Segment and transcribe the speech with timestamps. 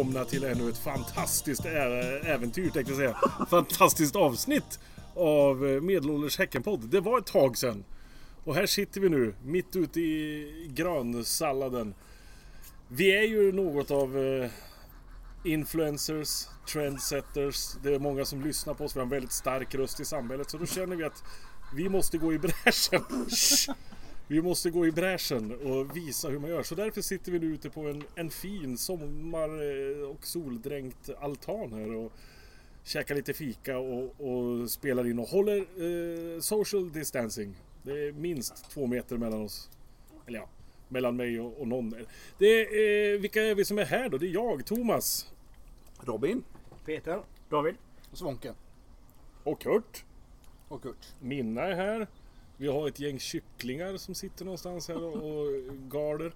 [0.00, 3.16] välkomna till ännu ett fantastiskt äventyr tänkte jag säga.
[3.50, 4.80] Fantastiskt avsnitt
[5.14, 6.80] av eh, Medelålders Häckenpodd.
[6.80, 7.84] Det var ett tag sedan.
[8.44, 11.94] Och här sitter vi nu, mitt ute i grönsalladen.
[12.88, 14.50] Vi är ju något av eh,
[15.44, 17.74] influencers, trendsetters.
[17.82, 18.96] Det är många som lyssnar på oss.
[18.96, 20.50] Vi har en väldigt stark röst i samhället.
[20.50, 21.24] Så då känner vi att
[21.74, 23.26] vi måste gå i bräschen.
[24.30, 26.62] Vi måste gå i bräschen och visa hur man gör.
[26.62, 31.72] Så därför sitter vi nu ute på en, en fin sommar eh, och soldränkt altan
[31.72, 32.12] här och
[32.84, 37.54] käkar lite fika och, och spelar in och håller eh, social distancing.
[37.82, 39.70] Det är minst två meter mellan oss.
[40.26, 40.48] Eller ja,
[40.88, 41.94] mellan mig och, och någon.
[42.38, 44.18] Det är, eh, vilka är vi som är här då?
[44.18, 45.32] Det är jag, Thomas.
[46.00, 46.44] Robin.
[46.84, 47.22] Peter.
[47.48, 47.74] David.
[48.12, 48.54] Svånken.
[49.44, 50.04] Och Kurt.
[50.68, 51.14] Och Kurt.
[51.20, 52.06] Minna är här.
[52.60, 55.46] Vi har ett gäng kycklingar som sitter någonstans här och, och
[55.90, 56.32] garder.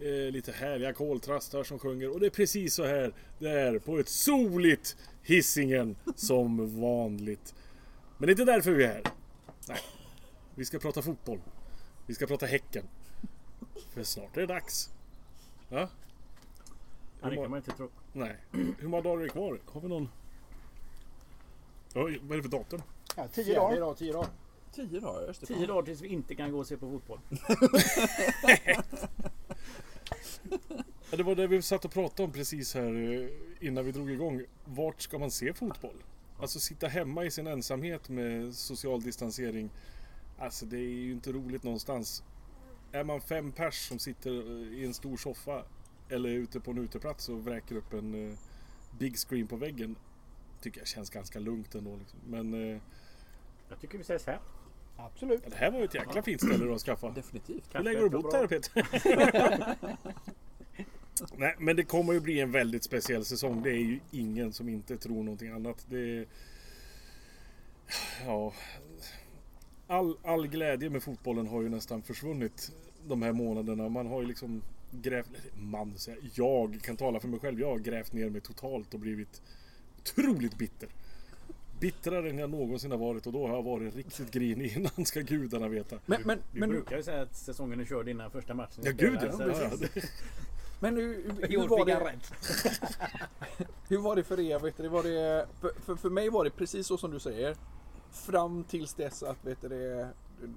[0.00, 2.12] Eh, lite härliga koltrastar som sjunger.
[2.12, 7.54] Och det är precis så här det är på ett soligt Hisingen som vanligt.
[8.18, 9.02] Men det är inte därför vi är här.
[9.68, 9.78] Nej.
[10.54, 11.40] Vi ska prata fotboll.
[12.06, 12.84] Vi ska prata Häcken.
[13.94, 14.90] För snart är det dags.
[15.68, 15.88] Ja?
[17.20, 17.90] Ja, det kan man inte tro.
[18.12, 18.36] Nej.
[18.78, 19.60] Hur många dagar är det kvar?
[19.66, 20.08] Har vi någon?
[21.94, 22.82] Oj, vad är det för datum?
[23.16, 23.76] Ja, tio Fjärde dagar.
[23.76, 24.28] idag, tio dagar.
[24.74, 25.46] Tio dagar, just det.
[25.46, 27.20] Tio dagar tills vi inte kan gå och se på fotboll.
[31.10, 33.28] Ja, det var det vi satt och pratade om precis här eh,
[33.68, 34.42] innan vi drog igång.
[34.64, 35.96] Vart ska man se fotboll?
[36.40, 39.70] Alltså sitta hemma i sin ensamhet med social distansering.
[40.38, 42.24] Alltså det är ju inte roligt någonstans.
[42.92, 45.64] Är man fem pers som sitter eh, i en stor soffa
[46.08, 48.38] eller är ute på en uteplats och vräker upp en eh,
[48.98, 49.96] big screen på väggen.
[50.60, 51.96] Tycker jag känns ganska lugnt ändå.
[51.96, 52.18] Liksom.
[52.26, 52.52] Men
[53.68, 54.40] Jag tycker vi ses här.
[54.96, 55.40] Absolut.
[55.44, 57.10] ja, det här var ju ett jäkla fint ställe då att skaffa.
[57.10, 57.68] Definitivt.
[57.72, 58.86] Hur länge har du bott här Peter?
[61.36, 63.62] Nej, men det kommer ju bli en väldigt speciell säsong.
[63.62, 65.86] Det är ju ingen som inte tror någonting annat.
[65.88, 66.26] Det
[68.26, 68.52] Ja...
[69.86, 72.72] All, all glädje med fotbollen har ju nästan försvunnit
[73.06, 73.88] de här månaderna.
[73.88, 75.30] Man har ju liksom grävt...
[75.54, 75.94] Man
[76.34, 77.60] jag kan tala för mig själv.
[77.60, 79.42] Jag har grävt ner mig totalt och blivit
[79.98, 80.88] otroligt bitter.
[81.84, 85.20] Bittrare än jag någonsin har varit och då har jag varit riktigt grinig innan ska
[85.20, 85.96] gudarna veta.
[86.06, 88.82] Men, men, Vi men, brukar ju säga att säsongen är körd innan första matchen.
[88.84, 89.32] Ja gud ja.
[89.32, 90.02] så- ja, ja.
[90.80, 92.18] men hur, hur, hur, var det,
[93.88, 94.58] hur var det för er?
[94.58, 97.18] Vet du, det var det, för, för, för mig var det precis så som du
[97.20, 97.56] säger.
[98.10, 100.08] Fram tills dess att vet du, det,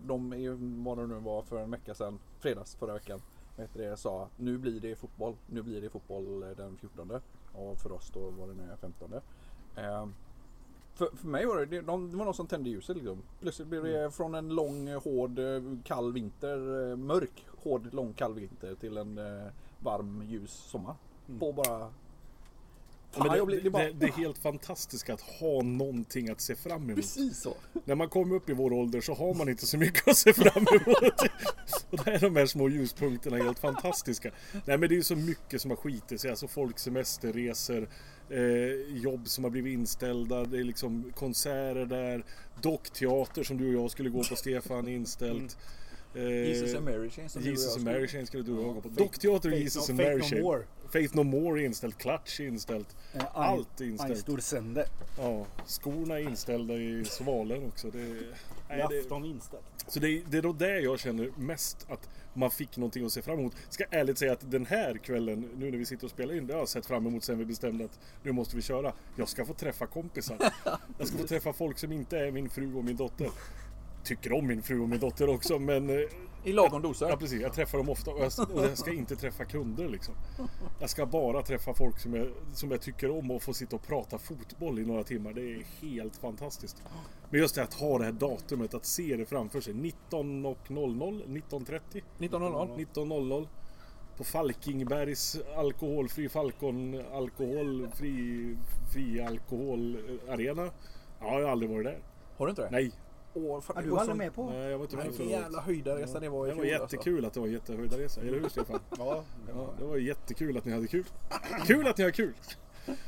[0.06, 3.22] de, är- vad det nu var för en vecka sedan, fredags förra veckan.
[3.58, 5.36] Vet du, sa nu blir det fotboll.
[5.48, 7.12] Nu blir det fotboll den 14.
[7.54, 9.14] Och för oss då var det nu 15.
[9.78, 10.14] Ehm,
[10.98, 13.22] för, för mig var det, det, de, det var någon som tände ljuset liksom.
[13.42, 18.34] Plötsligt blev det från en lång, hård, eh, kall vinter, eh, mörk, hård, lång, kall
[18.34, 20.96] vinter till en eh, varm, ljus sommar.
[21.40, 21.94] På bara...
[23.12, 26.84] Fan, det, blev, det bara det är helt fantastiskt att ha någonting att se fram
[26.84, 26.96] emot.
[26.96, 27.54] precis så.
[27.86, 30.34] När man kommer upp i vår ålder så har man inte så mycket att se
[30.34, 31.22] fram emot.
[31.90, 34.32] Och där är de här små ljuspunkterna helt fantastiska.
[34.52, 36.30] Nej men det är ju så mycket som har skitit sig.
[36.30, 37.90] Alltså folk semesterresor,
[38.30, 42.24] eh, jobb som har blivit inställda, det är liksom konserter där,
[42.62, 45.58] dockteater som du och jag skulle gå på Stefan inställt.
[46.16, 48.74] Eh, Jesus and Mary Chain som Jesus and skulle- Mary Chain skulle du och jag
[48.76, 48.90] gå på.
[48.90, 50.42] Dockteater och Jesus no- and Mary no Chain.
[50.44, 50.64] more.
[50.94, 52.96] Faith No More är inställt, Clutch är inställt.
[53.14, 54.12] Eh, Allt är inställt.
[54.12, 54.86] Einstursende.
[55.18, 57.92] Ja, skorna är inställda i svalen också.
[57.92, 57.98] Det,
[58.70, 59.64] nej, det, Afton inställd.
[59.88, 63.22] Så det, det är då det jag känner mest att man fick någonting att se
[63.22, 63.56] fram emot.
[63.70, 66.54] Ska ärligt säga att den här kvällen, nu när vi sitter och spelar in, det
[66.54, 68.94] har jag sett fram emot sen vi bestämde att nu måste vi köra.
[69.16, 70.38] Jag ska få träffa kompisar.
[70.98, 73.30] Jag ska få träffa folk som inte är min fru och min dotter.
[74.04, 76.10] Tycker om min fru och min dotter också men eh,
[76.48, 77.10] I lagom doser.
[77.10, 80.16] Ja precis, jag träffar dem ofta och jag, och jag ska inte träffa kunder liksom.
[80.80, 83.88] Jag ska bara träffa folk som jag, som jag tycker om och få sitta och
[83.88, 85.34] prata fotboll i några timmar.
[85.34, 86.84] Det är helt fantastiskt.
[87.30, 89.74] Men just det att ha det här datumet, att se det framför sig.
[89.74, 92.68] 19.00, 19.30, 1900.
[92.78, 93.48] 19.00.
[94.18, 98.58] På Falkingbergs alkoholfri Falcon alkoholfri
[98.94, 100.72] fri alkoholarena.
[101.20, 102.00] Ja, jag har aldrig varit där.
[102.38, 102.70] Har du inte det?
[102.72, 102.92] Nej,
[103.38, 104.50] Åh, fan, Ja, det du var var aldrig med på?
[104.50, 106.96] nej jag var inte med Vilken jävla höjdarresa det var i Det var fjol, alltså.
[106.96, 108.80] jättekul att det var jättehöjdarresa, eller hur Stefan?
[108.98, 109.24] Ja.
[109.56, 111.06] Ja, det var jättekul att ni hade kul.
[111.66, 112.34] Kul att ni har kul!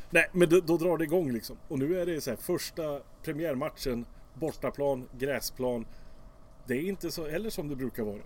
[0.09, 1.57] Nej, men då, då drar det igång liksom.
[1.67, 5.85] Och nu är det så här första premiärmatchen, bortaplan, gräsplan.
[6.67, 8.21] Det är inte så heller som det brukar vara.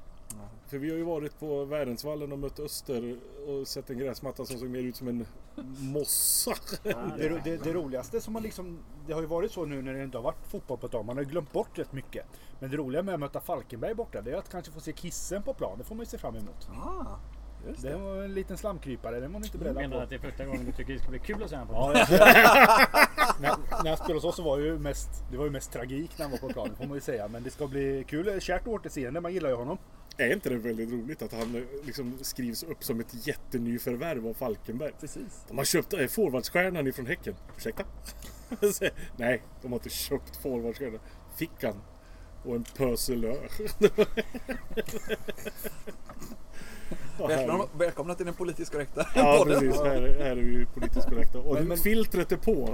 [0.68, 3.18] För vi har ju varit på Värensvallen och mött Öster
[3.48, 5.26] och sett en gräsmatta som såg mer ut som en
[5.78, 6.54] mossa.
[7.18, 10.04] Det, det, det roligaste som man liksom, det har ju varit så nu när det
[10.04, 11.06] inte har varit fotboll på ett tag.
[11.06, 12.26] Man har ju glömt bort rätt mycket.
[12.60, 15.44] Men det roliga med att möta Falkenberg borta, det är att kanske få se Kissen
[15.44, 15.78] på plan.
[15.78, 16.68] Det får man ju se fram emot.
[16.84, 17.06] Ah,
[17.68, 17.96] Just Det det.
[17.98, 20.04] var en liten slamkrypare, den var ni inte Du beredda menar på.
[20.04, 21.74] att det är första gången du tycker det ska bli kul att se honom på?
[21.74, 22.20] Ja, jag-
[23.42, 25.72] när, när jag spelade hos oss så var det ju mest, det var ju mest
[25.72, 27.28] tragik när han var på planen får man ju säga.
[27.28, 28.42] Men det ska bli kul.
[28.42, 29.78] Kärt återseende, man gillar ju honom.
[30.18, 34.34] Är inte det väldigt roligt att han eh, liksom skrivs upp som ett jättenyförvärv av
[34.34, 34.92] Falkenberg?
[35.00, 35.46] Precis.
[35.48, 37.36] De har köpt eh, forwardstjärnan ifrån Häcken.
[37.58, 37.84] Ursäkta?
[39.18, 41.00] Nej, de har inte köpt forwardstjärnan.
[41.38, 41.82] Fick han.
[42.44, 43.50] Och en pöselör.
[47.18, 51.40] Välkomna, välkomna till den politiskt korrekta Ja precis, här, är- här är vi politiskt korrekta.
[51.40, 52.70] Och Men- men- filtret är på.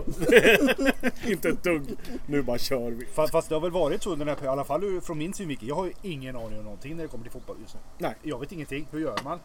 [1.31, 1.81] inte ett dugg.
[2.27, 3.06] Nu bara kör vi.
[3.06, 5.33] Fast, fast det har väl varit så under den här i alla fall från min
[5.33, 5.68] synvinkel.
[5.68, 7.80] Jag har ju ingen aning om någonting när det kommer till fotboll just nu.
[7.97, 8.15] Nej.
[8.21, 8.88] Jag vet ingenting.
[8.91, 9.39] Hur gör man?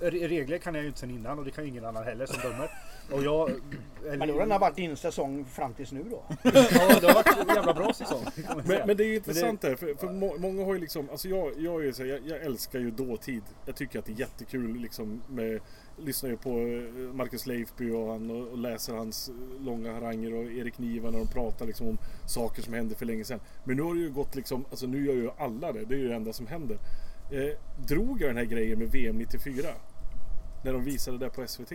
[0.00, 2.50] Regler kan jag ju inte sen innan och det kan ju ingen annan heller som
[2.50, 2.70] dömer.
[3.10, 3.50] Och jag...
[4.18, 6.22] Men då har den varit din säsong fram tills nu då?
[6.42, 8.24] Ja, det har varit en jävla bra säsong.
[8.64, 11.10] Men, men det är ju intressant det, här, för, för må, många har ju liksom,
[11.10, 13.42] alltså jag, jag, är så, här, jag, jag älskar ju dåtid.
[13.66, 15.60] Jag tycker att det är jättekul liksom med,
[15.96, 20.34] lyssnar ju på eh, Marcus Leifby och, han, och, och läser hans eh, långa haranger
[20.34, 23.40] och Erik Niva när de pratar liksom om saker som hände för länge sedan.
[23.64, 25.98] Men nu har det ju gått liksom, alltså nu gör ju alla det, det är
[25.98, 26.78] ju det enda som händer.
[27.30, 29.68] Eh, drog jag den här grejen med VM 94?
[30.64, 31.72] När de visade det på SVT?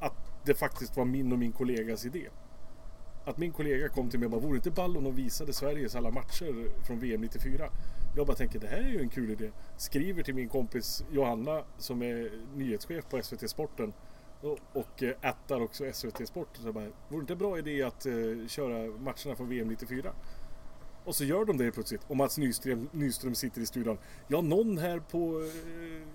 [0.00, 2.28] Att det faktiskt var min och min kollegas idé.
[3.24, 5.52] Att min kollega kom till mig och bara, vore det inte ball om de visade
[5.52, 7.70] Sveriges alla matcher från VM 94?
[8.16, 9.50] Jag bara tänker, det här är ju en kul idé.
[9.76, 13.92] Skriver till min kompis Johanna som är nyhetschef på SVT Sporten
[14.72, 16.48] och, ättar eh, också SVT Sport.
[16.52, 18.12] Så jag bara, vore det inte en bra idé att eh,
[18.46, 20.12] köra matcherna från VM 94?
[21.10, 22.00] Och så gör de det plötsligt.
[22.08, 23.98] Och Mats Nyström, Nyström sitter i studion.
[24.28, 25.42] Ja, någon här på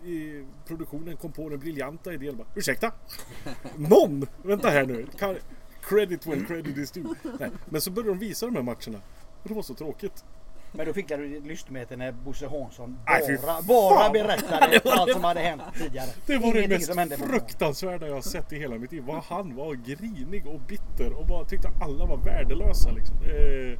[0.03, 2.37] eh, i produktionen kom på den briljanta idén.
[2.37, 2.91] Bara, Ursäkta?
[3.75, 4.25] Någon?
[4.43, 5.07] Vänta här nu.
[5.19, 5.35] Kan,
[5.81, 7.15] credit when credit is due.
[7.39, 7.49] Nej.
[7.69, 9.01] Men så började de visa de här matcherna.
[9.43, 10.23] Och det var så tråkigt.
[10.71, 12.97] Men då fick du lystmäte när Bosse Hansson
[13.41, 16.09] bara, bara berättade allt som hade hänt tidigare.
[16.25, 17.29] Det var det Ingenting mest på plan.
[17.29, 19.03] fruktansvärda jag sett i hela mitt liv.
[19.07, 22.91] Vad han var grinig och bitter och bara tyckte alla var värdelösa.
[22.91, 23.15] Liksom.
[23.15, 23.77] Eh, det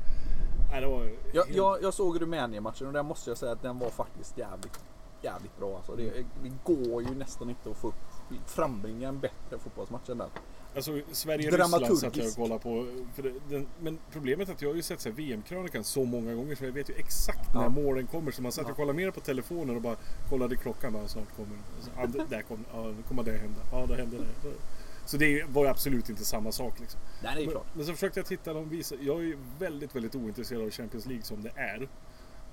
[0.81, 4.37] var Jag, jag, jag såg Rumänien-matchen och där måste jag säga att den var faktiskt
[4.37, 4.79] jävligt,
[5.21, 5.75] jävligt bra.
[5.75, 6.03] Alltså det,
[6.43, 7.93] det går ju nästan inte att få
[8.45, 10.29] frambringa en bättre fotbollsmatch än den.
[10.75, 12.87] Alltså Sverige-Ryssland satt jag och kollade på.
[13.15, 16.55] För det, den, men problemet är att jag har ju sett VM-krönikan så många gånger
[16.55, 17.69] så jag vet ju exakt när Ja.
[17.69, 18.31] målen kommer.
[18.31, 19.95] Så man satt och kollade mer på telefonen och bara
[20.29, 20.93] kollade klockan.
[20.93, 21.63] Bara, snart kommer den.
[21.79, 23.59] Och så, ah, det- där kom Ja, nu kommer det hända.
[23.71, 24.49] Ja, det hände det.
[25.05, 26.99] Så det var ju absolut inte samma sak liksom.
[27.23, 27.67] Nej, det är Men, klart.
[27.73, 28.53] men så försökte jag titta.
[28.53, 31.87] De visade, jag är ju väldigt, väldigt ointresserad av Champions League som det är.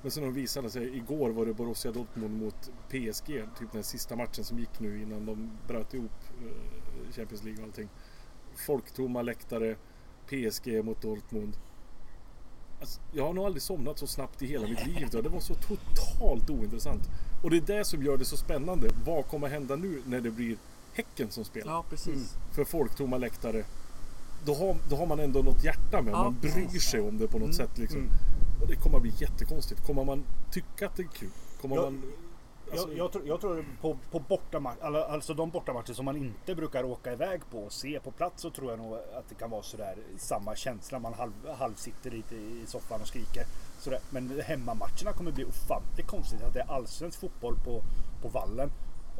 [0.02, 3.26] Men sen de visade sig, igår var det Borussia Dortmund mot PSG.
[3.58, 6.10] Typ den sista matchen som gick nu innan de bröt ihop
[6.40, 7.88] eh, Champions League och allting.
[8.55, 9.76] Folktomma läktare,
[10.26, 11.56] PSG mot Dortmund.
[12.81, 15.08] Alltså, jag har nog aldrig somnat så snabbt i hela mitt liv.
[15.12, 15.20] Då.
[15.20, 17.02] Det var så totalt ointressant.
[17.43, 18.90] Och det är det som gör det så spännande.
[19.06, 20.56] Vad kommer hända nu när det blir
[20.93, 21.73] Häcken som spelar?
[21.73, 22.37] Ja, precis.
[22.53, 23.65] för folktomma läktare.
[24.44, 26.15] Då har, då har man ändå något hjärta med.
[26.15, 27.53] Ja, man bryr sig om det på något Mm.
[27.53, 27.79] sätt.
[27.79, 28.08] Liksom.
[28.63, 29.87] Och det kommer att bli jättekonstigt.
[29.87, 31.31] Kommer man tycka att det är kul?
[31.61, 32.03] Kommer Ja, man...
[32.72, 36.17] Alltså, Jag, jag, tror, jag tror på, på bortamatch, alla- alltså de bortamatcher som man
[36.17, 39.34] inte brukar åka iväg på och se på plats så tror jag nog att det
[39.34, 40.99] kan vara sådär samma känsla.
[40.99, 43.44] Man halv, halv sitter lite i soffan och skriker.
[43.79, 43.99] Sådär.
[44.11, 46.43] Men hemmamatcherna kommer bli ofantligt konstigt.
[46.43, 47.82] Att det är allsvensk fotboll på,
[48.22, 48.70] på vallen.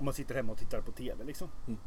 [0.03, 1.49] Och man sitter hemma och tittar på TV liksom.
[1.67, 1.81] Mm.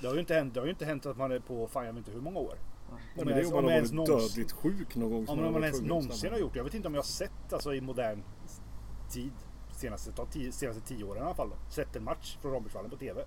[0.00, 1.86] Det har ju inte hänt, det har ju inte hänt att man är på, fan
[1.86, 2.54] jag vet inte hur många år.
[2.88, 4.96] Ja, Om men det är ens- om man om har ens varit någonsin- dödligt sjuk
[4.96, 5.24] någon gång.
[5.24, 6.58] man om man varit ens någonsin har gjort det.
[6.58, 8.22] Jag vet inte om jag har sett alltså i modern
[9.10, 9.32] tid.
[9.72, 11.50] Senaste, ta tio, senaste tio åren i alla fall.
[11.50, 13.24] Då, sett en match från Rombergsvallen på TV.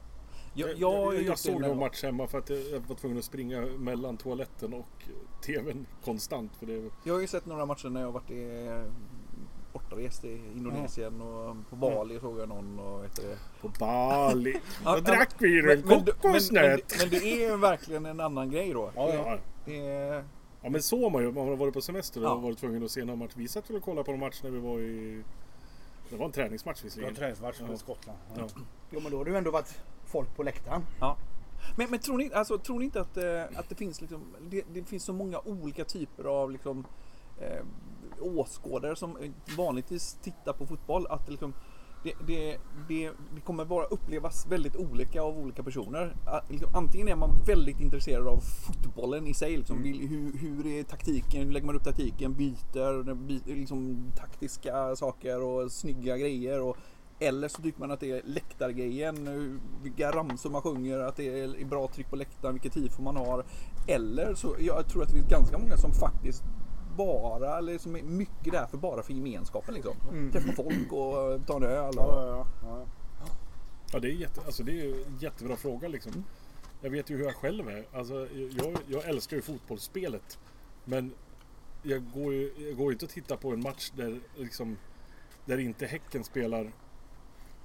[0.53, 3.17] Jag, Jag, jag, jag, jag, såg någon match hemma för att jag, jag var tvungen
[3.17, 5.03] att springa mellan toaletten och
[5.45, 6.55] TVn konstant.
[6.55, 8.67] För det, Jag har ju sett några matcher när jag har varit i
[9.93, 13.37] eh, bortarest i Indonesien och på Bali såg jag någon och vet det.
[13.61, 14.55] på Bali.
[14.85, 16.95] Ja, Då drack vi ju en Men, men, men, kokosnöt.
[16.99, 18.91] men det är verkligen en annan grej då.
[18.95, 19.37] Ja, ja.
[19.65, 20.23] Det
[20.61, 21.31] ja men så har man ju.
[21.31, 22.35] Man har varit på semester och Ja.
[22.35, 23.31] varit tvungen att se någon match.
[23.35, 25.23] Vi satt och kollade på en match när vi var i...
[26.09, 27.09] Det var en träningsmatch Det var visserligen.
[27.09, 27.67] en träningsmatch Ja.
[27.67, 28.19] med Skottland.
[28.37, 28.47] Ja.
[28.91, 30.81] Jo men då har det ju ändå varit folk på läktaren.
[30.99, 31.17] ja.
[31.77, 34.63] Men, men tror, ni, alltså, tror ni inte att, eh, att det finns liksom, det,
[34.73, 36.85] det finns så många olika typer av liksom,
[37.41, 37.63] eh,
[38.23, 39.17] åskådare som
[39.57, 41.53] vanligtvis tittar på fotboll att liksom,
[42.03, 46.15] det, det, det, det kommer bara upplevas väldigt olika av olika personer.
[46.49, 49.57] Liksom, antingen är man väldigt intresserad av fotbollen i sig.
[49.57, 51.43] Liksom, vill, hur, hur är taktiken?
[51.43, 52.33] Hur lägger man upp taktiken?
[52.33, 53.13] Byter?
[53.13, 56.61] by- Liksom, taktiska saker och snygga grejer.
[56.61, 56.77] Och,
[57.19, 61.65] eller så tycker man att det är läktargrejen, vilka ramsor man sjunger, att det är
[61.65, 63.45] bra tryck på läktaren, vilket tifo man har.
[63.87, 66.43] Eller så, jag tror att det finns ganska många som faktiskt
[66.95, 69.95] bara, eller som är mycket där för bara för gemenskapen liksom.
[70.31, 71.97] Träffa folk och ta en öl.
[71.97, 72.85] Och, Ja, ja, ja.
[73.93, 76.23] Ja, det är, jätte, alltså, det är ju en jättebra fråga liksom.
[76.81, 77.85] Jag vet ju hur jag själv är.
[77.93, 80.39] Alltså, jag, jag älskar ju fotbollsspelet.
[80.85, 81.13] Men
[81.83, 84.77] jag går ju jag går inte och tittar på en match där, liksom,
[85.45, 86.71] där inte Häcken spelar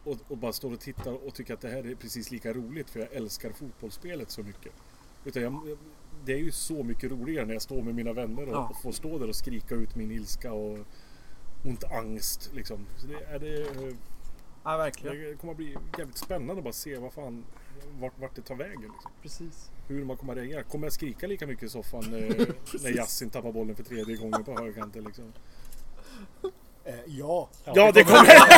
[0.04, 2.90] och, och bara står och tittar och tycker att det här är precis lika roligt
[2.90, 4.72] för jag älskar fotbollsspelet så mycket.
[5.24, 5.76] Utan jag,
[6.24, 8.68] det är ju så mycket roligare när jag står med mina vänner och, Ja.
[8.70, 10.78] och får stå där och skrika ut min ilska och
[11.64, 12.50] ont angst.
[12.54, 12.86] Liksom.
[12.96, 13.94] Så det, är det, eh,
[14.64, 15.16] Ja, verkligen.
[15.22, 17.44] det kommer att bli jävligt spännande att bara se vad fan,
[18.00, 18.80] vart, vart det tar vägen.
[18.92, 19.10] Liksom.
[19.22, 19.70] Precis.
[19.88, 20.62] Hur man kommer att reagera.
[20.62, 22.46] Kommer jag skrika lika mycket i soffan eh,
[22.82, 25.04] när Yasin tappar bollen för tredje gången på högerkanten?
[25.04, 25.32] Liksom?
[26.84, 27.48] Eh, ja.
[27.64, 28.48] Ja, det kommer jag!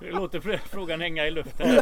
[0.14, 1.80] Låter fr- frågan hänga i luften.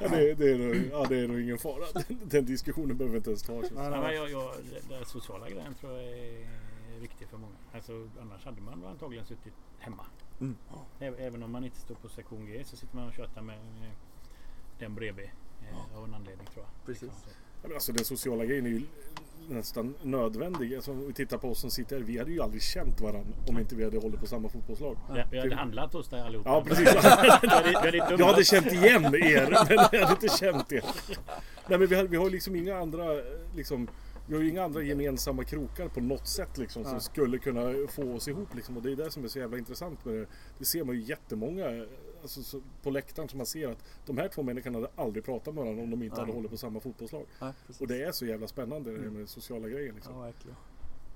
[0.00, 1.84] Ja, det, det, är nog, ja, det är nog ingen fara.
[1.94, 3.52] Den, den diskussionen behöver vi inte ens ta.
[3.60, 3.82] känns det.
[3.84, 4.54] Ja, men jag, jag,
[4.88, 6.46] den sociala grejen tror jag är
[7.00, 7.54] viktig för många.
[7.72, 10.06] Alltså, annars hade man antagligen suttit hemma.
[10.40, 10.56] Mm.
[11.00, 13.58] Även om man inte står på sektion G så sitter man och tjötar med
[14.78, 15.30] den bredvid.
[15.70, 16.86] eh, Av en anledning tror jag.
[16.86, 17.10] Precis.
[17.62, 18.82] Ja, men alltså, den sociala grejen är ju
[19.48, 20.74] nästan nödvändig.
[20.74, 22.02] Alltså, om vi tittar på oss som sitter här.
[22.02, 24.96] Vi hade ju aldrig känt varandra om inte vi hade hållit på samma fotbollslag.
[25.08, 26.50] Ja, vi hade handlat hos dig allihopa.
[26.50, 26.88] Ja, precis.
[28.18, 30.84] Jag hade känt igen er, men jag hade inte känt er.
[31.68, 33.04] Nej, men vi har, vi har liksom inga andra,
[33.56, 33.88] liksom,
[34.26, 38.14] vi har ju inga andra gemensamma krokar på något sätt liksom, som skulle kunna få
[38.14, 38.54] oss ihop.
[38.54, 38.76] Liksom.
[38.76, 40.26] Och det är det som är så jävla intressant med det.
[40.58, 41.86] Det ser man ju jättemånga
[42.22, 45.54] alltså, så, på läktaren som man ser att de här två människorna hade aldrig pratat
[45.54, 47.26] med varandra om de inte hade hållit på samma fotbollslag.
[47.38, 47.80] Ja, precis.
[47.80, 49.92] Och det är så jävla spännande det här med sociala grejer.
[49.92, 50.14] Liksom.
[50.14, 50.56] Ja, verkligen.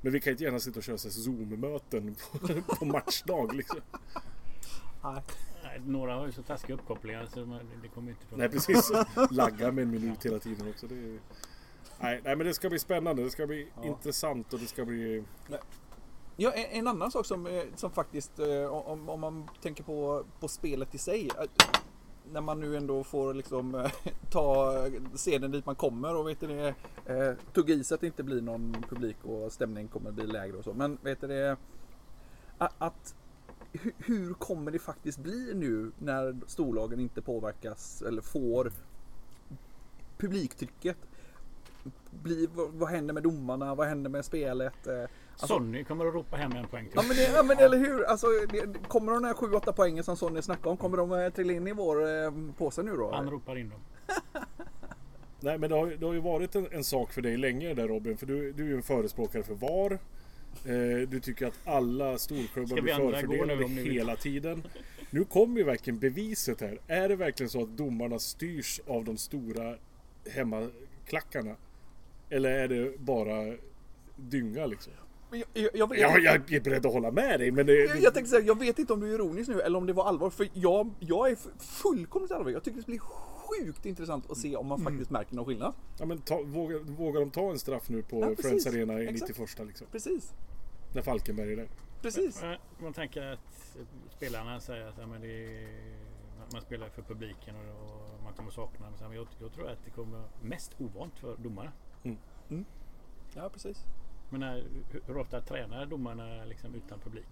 [0.00, 3.54] Men vi kan inte gärna sitta och köra Zoom-möten på, på matchdag.
[3.54, 3.80] Liksom.
[5.02, 5.22] Nej.
[5.62, 8.36] Nej, Några har ju så taskiga uppkopplingar så man, det kommer inte funka.
[8.36, 8.92] Nej precis.
[9.30, 10.86] Lagga med en minut hela tiden också.
[10.86, 11.18] Det är...
[12.00, 13.24] nej, nej men det ska bli spännande.
[13.24, 15.24] Det ska bli intressant och det ska bli...
[16.38, 20.24] Ja, en, en annan sak som, eh, som faktiskt, eh, om, om man tänker på,
[20.40, 21.30] på spelet i sig.
[21.38, 21.46] Eh,
[22.32, 23.88] när man nu ändå får liksom
[24.30, 24.74] ta
[25.14, 26.74] scenen dit man kommer och vet det,
[27.06, 30.56] eh, tugga i sig att det inte blir någon publik och stämningen kommer bli lägre
[30.56, 30.72] och så.
[30.72, 31.56] Men vet du det,
[32.58, 33.14] att,
[33.98, 38.72] hur kommer det faktiskt bli nu när storlagen inte påverkas eller får
[40.18, 40.96] publiktrycket?
[42.10, 43.74] Bli, vad, vad händer med domarna?
[43.74, 44.86] Vad händer med spelet?
[45.38, 46.92] Alltså- Sonny kommer att ropa hem en poäng till.
[46.96, 50.16] Ja men, det, ja men eller hur, alltså, det, kommer de här 7-8 poängen som
[50.16, 53.10] Sonny snackade om, kommer de eh, trilla in i vår eh, påse nu då?
[53.12, 53.80] Han ropar in dem.
[55.40, 57.74] Nej men det har, ju- det har ju varit en, en sak för dig länge
[57.74, 58.16] där Robin.
[58.16, 59.92] För du, du är ju en förespråkare för VAR.
[60.64, 64.62] Eh, du tycker att alla storklubbar blir förfördelade hela tiden.
[65.10, 66.78] Nu kommer ju verkligen beviset här.
[66.86, 69.74] Är det verkligen så att domarna styrs av de stora
[70.30, 71.56] hemmaklackarna?
[72.30, 73.56] Eller är det bara
[74.16, 74.92] dynga liksom?
[75.54, 78.30] Jag, jag, jag, jag är beredd att hålla med dig men det, jag, jag tänkte
[78.30, 80.30] säga, jag vet inte om du är ironisk nu eller om det var allvar.
[80.30, 82.50] För jag, jag är fullkomligt allvar.
[82.50, 85.74] Jag tycker det blir sjukt intressant att se om man faktiskt märker någon skillnad.
[85.98, 88.42] ja, men ta, vågar, vågar de ta en straff nu på Ja.
[88.42, 89.38] Friends Arena i Exakt.
[89.38, 89.86] 91 liksom?
[89.92, 90.32] Precis,
[90.94, 91.68] När Falkenberg är där.
[92.02, 92.42] precis.
[92.42, 93.76] Men Man tänker att
[94.16, 95.68] spelarna säger att ja, men det är,
[96.52, 97.82] man spelar för publiken och,
[98.16, 98.94] och man kommer sakna dem.
[99.00, 101.72] Men jag, jag tror att det kommer mest ovant för domarna.
[103.34, 103.84] Ja, precis.
[104.38, 104.64] Men när,
[105.06, 107.28] hur, ofta tränar domarna liksom utan publik?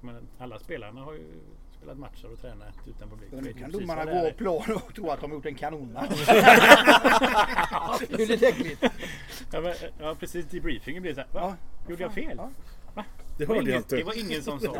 [0.00, 1.40] Men alla spelarna har ju
[1.76, 3.32] spelat matcher och tränat utan publik.
[3.32, 6.26] Nu kan domarna gå och plan och tro att de har gjort en kanonmatch.
[8.08, 8.84] det är lite äckligt.
[9.52, 11.28] Ja, men, ja precis, debriefingen blir så här.
[11.32, 11.40] Va?
[11.40, 11.56] Ja.
[11.90, 12.36] Gjorde jag fel?
[12.36, 12.50] Ja.
[12.94, 13.04] Det
[13.38, 13.96] Det var, ingen, inte.
[13.96, 14.76] det var ingen som sa.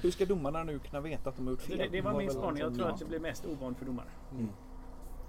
[0.00, 1.78] Hur ska domarna nu kunna veta att de har gjort fel?
[1.78, 2.60] Det, det var min spaning.
[2.60, 4.08] Jag liksom- tror att det blir mest ovant för domare.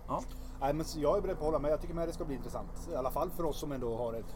[0.08, 0.24] Ja.
[0.62, 1.72] Nej, men jag är beredd på att hålla med.
[1.72, 2.90] Jag tycker med det ska bli intressant.
[2.92, 4.36] I alla fall för oss som ändå har ett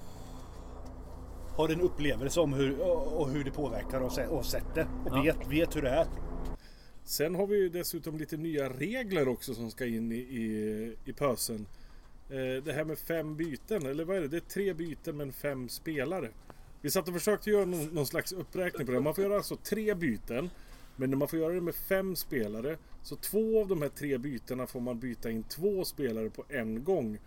[1.58, 2.82] har en upplevelse om hur,
[3.20, 4.88] och hur det påverkar och, se- och sett det.
[5.06, 5.22] Och Ja.
[5.22, 6.08] vet, vet hur det är.
[7.04, 11.14] Sen har vi ju dessutom lite nya regler också som ska in i, i, i
[11.14, 11.66] pösen.
[12.30, 14.28] Eh, det här med fem byten, eller vad är det?
[14.28, 16.30] Det är tre byten men fem spelare.
[16.82, 19.00] Vi satt och försökte göra någon, någon slags uppräkning på det.
[19.00, 20.50] Man får göra alltså tre byten.
[20.96, 22.78] Men man får göra det med fem spelare.
[23.04, 26.84] Så två av de här tre bytena får man byta in två spelare på en
[26.84, 27.18] gång.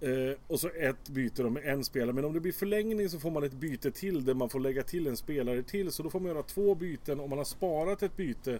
[0.00, 2.12] Eh, och så ett byte då med en spelare.
[2.12, 4.82] Men om det blir förlängning så får man ett byte till där man får lägga
[4.82, 5.92] till en spelare till.
[5.92, 8.58] Så då får man göra två byten om man har sparat ett byte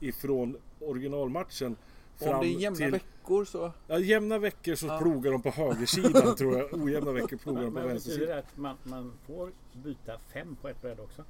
[0.00, 1.76] ifrån originalmatchen.
[2.18, 3.72] Om det är jämna till- veckor så...
[3.86, 4.98] Ja, jämna veckor så Ja.
[5.02, 6.74] plogar de på högersidan tror jag.
[6.84, 8.28] Ojämna veckor plogar de på men betyder vänstersidan.
[8.28, 9.50] det att man, man får
[9.84, 11.24] byta fem på ett bräde också?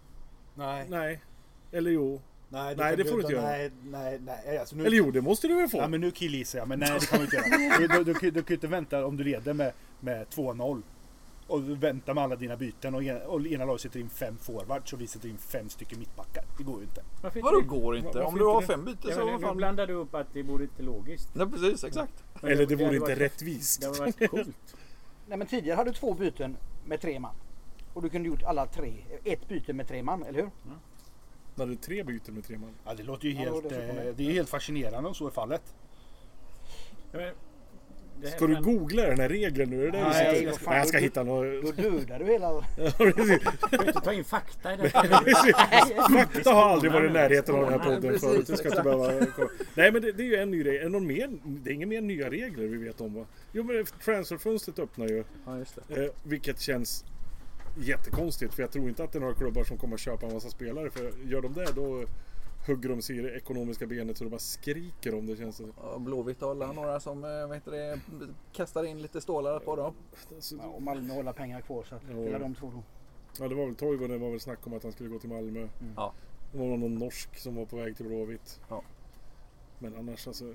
[0.54, 1.20] Nej, Nej.
[1.72, 2.20] Eller jo.
[2.54, 3.42] Nej, Nej, kan det får du inte göra.
[3.44, 4.58] Nej, nej, nej.
[4.58, 5.78] Alltså nu, Eller jo, det måste du väl få?
[5.78, 6.68] Ja, men nu killgissar jag.
[6.68, 7.78] Men nej, det kan vi inte göra.
[7.78, 10.82] Du, du, du, kan- du kan ju inte vänta om du leder med, med 2-0.
[11.46, 14.36] Och du väntar med alla dina byten och, en, och ena laget sätter in fem
[14.40, 16.44] forwards och vi sätter in fem stycken mittbackar.
[16.58, 17.02] Det går ju inte.
[17.22, 18.06] Varför Vadå går inte?
[18.08, 18.66] Varför Om du har det?
[18.66, 19.56] fem byten Ja, så nu fan.
[19.56, 21.28] blandar du upp att det vore inte logiskt.
[21.34, 22.12] Nej precis, exakt.
[22.42, 23.80] Men Eller det vore inte varit- rättvist.
[23.80, 24.76] Det hade varit coolt.
[25.26, 26.56] Nej men tidigare hade du två byten
[26.86, 27.34] med tre man.
[27.94, 28.92] Och du kunde gjort alla tre.
[29.24, 30.50] Ett byte med tre man, eller hur?
[30.93, 30.93] Då
[31.62, 32.70] hade du tre byten med tre man.
[32.84, 35.14] Ja, det låter ju Ja, helt, det är så eh, det är helt fascinerande om
[35.14, 35.62] så är fallet.
[37.12, 37.34] Ja, men
[38.22, 39.86] det Ska du googla den här regeln nu?
[39.86, 41.76] Är det det du Nej, vad fan, Nej, jag ska du- hitta något.
[41.76, 42.46] Då dödar du hela...
[42.78, 42.90] Ja.
[43.70, 44.90] Du kan inte ta in fakta i det.
[46.10, 48.46] Fakta har aldrig varit i närheten av den här podden förut.
[48.46, 49.26] Du ska inte behöva.
[49.74, 50.80] Nej men det, det är ju en ny regel.
[50.80, 51.30] Är det någon mer?
[51.44, 53.26] Det är inga mer nya regler vi vet om va?
[53.52, 55.24] Jo men transferfönstret öppnar ju.
[55.46, 56.04] Ja, just det.
[56.04, 57.04] Eh, vilket känns
[57.76, 60.50] jättekonstigt för jag tror inte att det är några klubbar som kommer köpa en massa
[60.50, 60.90] spelare.
[60.90, 62.04] För gör de det då
[62.66, 65.68] hugger de sig i det ekonomiska benet så det bara skriker om det känns det.
[65.82, 68.00] Ja, Blåvitt har några som eh, heter det,
[68.52, 69.94] kastar in lite stålar på dem.
[70.34, 72.82] Alltså, Ja, och Malmö håller pengar kvar så att hela de två då.
[73.38, 75.28] Ja det var väl Toivonen, det var väl snack om att han skulle gå till
[75.28, 75.68] Malmö.
[75.96, 76.12] Ja.
[76.52, 78.60] Det var någon norsk som var på väg till Blåvitt.
[78.68, 78.82] Ja.
[79.78, 80.54] Men annars alltså.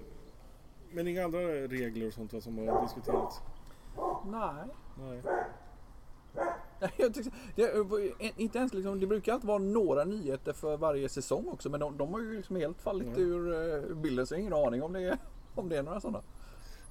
[0.91, 3.41] Men inga andra regler och sånt va, som har diskuterats?
[4.25, 4.65] Nej.
[4.97, 5.21] Nej.
[6.97, 11.47] Jag tycker, det, inte ens liksom, det brukar alltid vara några nyheter för varje säsong
[11.47, 13.19] också men de, de har ju liksom helt fallit Mm.
[13.19, 15.17] ur eh, bilden så jag har ingen aning om det, är-
[15.55, 16.21] om det är några sådana.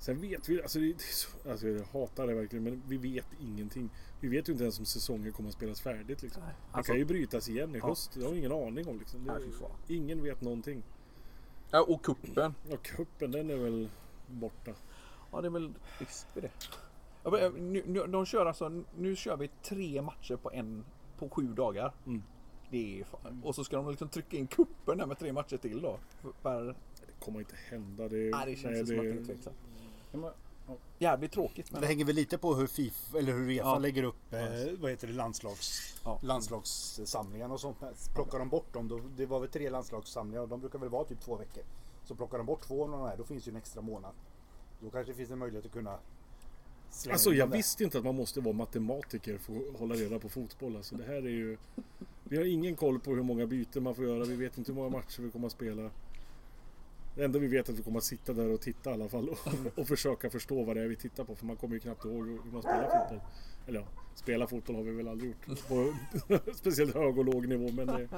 [0.00, 3.26] Sen vet vi, alltså, det, det så, alltså jag hatar det verkligen men vi vet
[3.40, 3.90] ingenting.
[4.20, 6.42] Vi vet ju inte ens om säsongen kommer att spelas färdigt liksom.
[6.42, 7.86] Nej, Det alltså- kan ju brytas igen i Ja.
[7.88, 8.12] höst.
[8.14, 9.24] Det har ingen aning om liksom.
[9.88, 10.82] Det, ingen vet någonting.
[11.70, 12.54] Ja, och kuppen.
[12.70, 13.88] Ja, kuppen den är väl
[14.26, 14.70] borta.
[15.32, 16.50] Ja det är väl risk för det.
[17.36, 20.84] Eh, nu, nu, de kör alltså, nu kör vi tre matcher på en
[21.18, 21.94] på sju dagar.
[22.06, 22.22] Mm.
[22.70, 23.42] Det är fan.
[23.44, 25.98] Och så ska de liksom trycka in kuppen där med tre matcher till då.
[26.42, 26.60] Per,
[27.06, 28.08] Det kommer inte hända.
[28.08, 29.56] Det, nej, det känns nej, som att det är tveksamt.
[30.98, 31.72] Jävligt tråkigt.
[31.72, 33.78] Men Det hänger väl lite på hur FIFA eller hur Uefa Ja.
[33.78, 34.40] lägger upp eh,
[34.80, 36.18] vad heter det, landslags, Ja.
[36.22, 37.76] landslagssamlingarna och sånt.
[38.14, 41.04] Plockar de bort dem, då, det var väl tre landslagssamlingar och de brukar väl vara
[41.04, 41.62] typ två veckor.
[42.04, 44.12] Så plockar de bort två av de här, då finns ju en extra månad.
[44.80, 45.98] Då kanske det finns en möjlighet att kunna
[47.10, 50.76] Alltså jag visste inte att man måste vara matematiker för att hålla reda på fotboll.
[50.76, 51.56] Alltså, det här är ju...
[52.24, 54.24] Vi har ingen koll på hur många byten man får göra.
[54.24, 55.90] Vi vet inte hur många matcher vi kommer att spela.
[57.14, 59.08] Det enda vi vet är att vi kommer att sitta där och titta i alla
[59.08, 59.38] fall och,
[59.78, 61.34] och försöka förstå vad det är vi tittar på.
[61.34, 63.20] För man kommer ju knappt ihåg hur man spelar fotboll.
[63.66, 65.68] Eller ja, spela fotboll har vi väl aldrig gjort.
[65.68, 65.94] På
[66.54, 67.70] speciellt hög och låg nivå.
[67.72, 68.08] Men, det,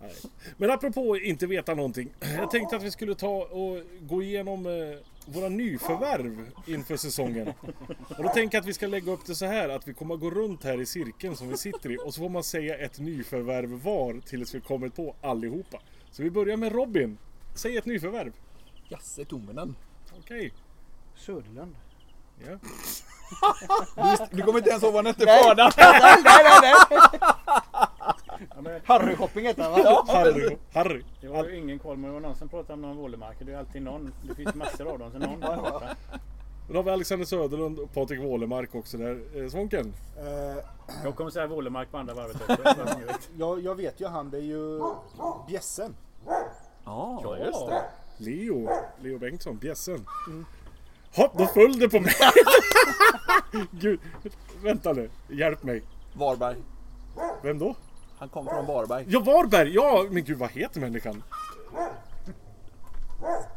[0.00, 0.12] nej.
[0.56, 2.14] men apropå inte veta någonting.
[2.20, 4.98] Jag tänkte att vi skulle ta och gå igenom eh,
[5.32, 7.52] våra nyförvärv inför säsongen.
[8.16, 10.14] Och då tänker jag att vi ska lägga upp det så här att vi kommer
[10.14, 12.78] att gå runt här i cirkeln som vi sitter i och så får man säga
[12.78, 15.80] ett nyförvärv var tills vi kommer på allihopa.
[16.10, 17.18] Så vi börjar med Robin.
[17.54, 18.32] Säg ett nyförvärv.
[18.88, 19.76] Jasse Tumminen.
[20.18, 20.52] Okej.
[21.16, 21.76] Söderlund.
[22.46, 22.58] Ja.
[24.30, 25.72] Du kommer inte ens ihåg vad han hette förnamn.
[25.76, 26.74] nej, nej,
[27.20, 27.20] nej.
[28.40, 30.04] Ja, Harry Shopping heter han va?
[30.08, 30.56] Harry.
[30.72, 31.04] Harry.
[31.20, 33.36] Jag har ju ingen koll men det var någon som pratade om någon Wålemark.
[33.40, 34.12] Det är alltid någon.
[34.28, 35.10] Det finns massor av dem.
[35.12, 35.88] Så någon var borta.
[36.70, 39.20] Då har vi Alexander Söderlund och Patrik Wålemark också där.
[39.42, 39.94] Eh, Svånken.
[40.18, 40.64] Eh,
[41.04, 42.88] Jag kommer säga Wålemark på andra varvet också.
[43.38, 44.80] jag, jag vet ju han, det är ju
[45.48, 45.96] Bjässen.
[46.84, 47.82] Ja, just det.
[48.18, 48.68] Leo.
[49.02, 49.56] Leo Bengtsson.
[49.58, 50.06] Bjässen.
[51.16, 52.12] Hopp, då föll det på mig.
[53.70, 54.00] Gud.
[54.62, 55.10] Vänta nu.
[55.28, 55.82] Hjälp mig.
[56.14, 56.56] Varberg.
[57.42, 57.74] Vem då?
[58.18, 59.04] Han kom från Varberg.
[59.08, 59.74] Ja, Varberg!
[59.74, 61.22] Ja, men gud vad heter människan?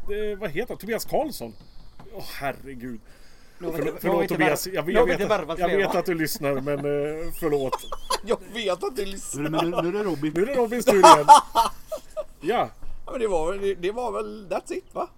[0.08, 0.78] Det, vad heter han?
[0.78, 1.54] Tobias Karlsson?
[2.14, 3.00] Åh herregud.
[3.58, 7.78] Förlåt, förlåt Tobias, jag, jag, vet, att, jag vet att du lyssnar men eh, förlåt.
[8.26, 9.50] Jag vet att du lyssnar.
[9.50, 10.34] Men nu, nu är det Robin.
[10.36, 11.26] Nu är det Robins tur igen.
[12.42, 12.70] Ja,
[13.06, 15.10] Ja, men det var, det, det var väl that's it va?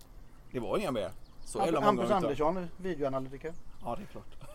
[0.52, 1.12] Det var inga mer.
[1.46, 3.54] Så många Hampus Andersson, videoanalytiker.
[3.86, 4.50] Ja, det är klart.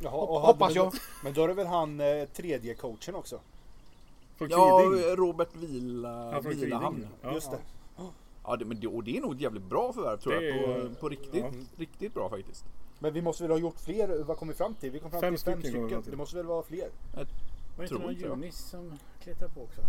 [0.00, 0.94] Jaha, Hoppas jag.
[1.24, 3.40] Men då är det väl han eh, tredje coachen också?
[4.36, 5.16] Från Ja, Kviding.
[5.16, 7.06] Robert Vila, Ja, från Vilahamn.
[7.22, 7.32] Ja.
[7.34, 7.58] Just det.
[8.44, 10.56] Ja, det, men det, och det är nog ett jävligt bra förvärv tror Det jag.
[10.70, 11.34] är- På, på riktigt.
[11.44, 11.50] ja.
[11.76, 12.64] Riktigt bra faktiskt.
[12.98, 14.24] Men vi måste väl ha gjort fler?
[14.24, 14.90] Vad kom vi fram till?
[14.90, 16.02] Vi kom fram Fem till fem stycken stycken.
[16.10, 16.88] Det måste väl vara fler?
[17.14, 17.26] Var
[17.76, 18.30] det inte någon jag.
[18.30, 19.80] Junis som klättrade på också?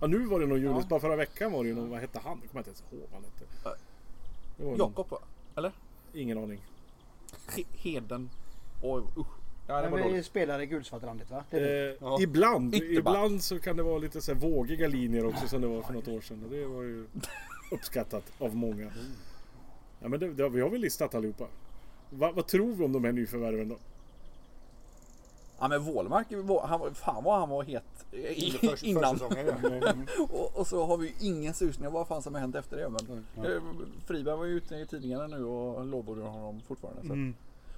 [0.00, 0.82] ja, nu var det någon Junis.
[0.82, 0.86] Ja.
[0.88, 2.38] Bara förra veckan var det ju någon, vad hette han?
[2.42, 3.78] Jag kommer inte ens ihåg vad han hette.
[4.62, 5.18] Någon- Jakob va?
[5.56, 5.72] Eller?
[6.12, 6.60] Ingen aning.
[7.56, 8.30] He, Heden.
[8.82, 9.26] Oj usch.
[9.66, 10.26] Ja, det Men var vi dåligt.
[10.26, 11.44] spelar i Guldsvartlandet va?
[11.50, 11.88] Det är det.
[11.90, 12.20] Eh, Ja.
[12.20, 12.98] Ibland, Ytterback.
[12.98, 15.92] ibland så kan det vara lite så här vågiga linjer också som det var för
[15.92, 16.42] något år sedan.
[16.44, 17.06] Och det var ju
[17.72, 18.90] uppskattat av många.
[20.00, 21.46] Ja, men det, det, vi har väl listat allihopa.
[22.10, 23.76] Va, vad tror vi om de här nyförvärven då?
[25.58, 29.18] Ja men Wålemark, var- han, var- fan vad han var het i, Under för, innan.
[29.18, 29.92] försäsongen, ja.
[30.30, 32.76] Och, och så har vi ju ingen susning om vad fan som har hänt efter
[32.76, 32.88] det.
[32.88, 33.62] Men, eh,
[34.06, 37.00] Friberg var ju ute i tidningarna nu och lovordade honom fortfarande.
[37.06, 37.12] Så.
[37.12, 37.34] Mm.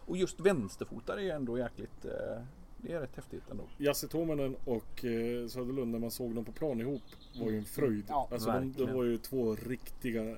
[0.07, 2.43] Och just vänsterfotare är ändå jäkligt, eh,
[2.77, 3.65] det är rätt häftigt ändå.
[3.79, 7.03] Jasse Tuominen och eh, Söderlund när man såg dem på plan ihop
[7.41, 8.05] var ju en fröjd.
[8.09, 10.37] Ja, alltså de, de var ju två riktiga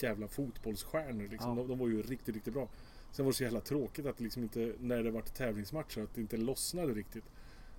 [0.00, 1.28] jävla fotbollsstjärnor.
[1.28, 1.50] Liksom.
[1.50, 1.62] Ja.
[1.62, 2.68] De, de var ju riktigt, riktigt bra.
[3.10, 6.20] Sen var det så jävla tråkigt att liksom inte, när det vart tävlingsmatcher, att det
[6.20, 7.24] inte lossnade riktigt.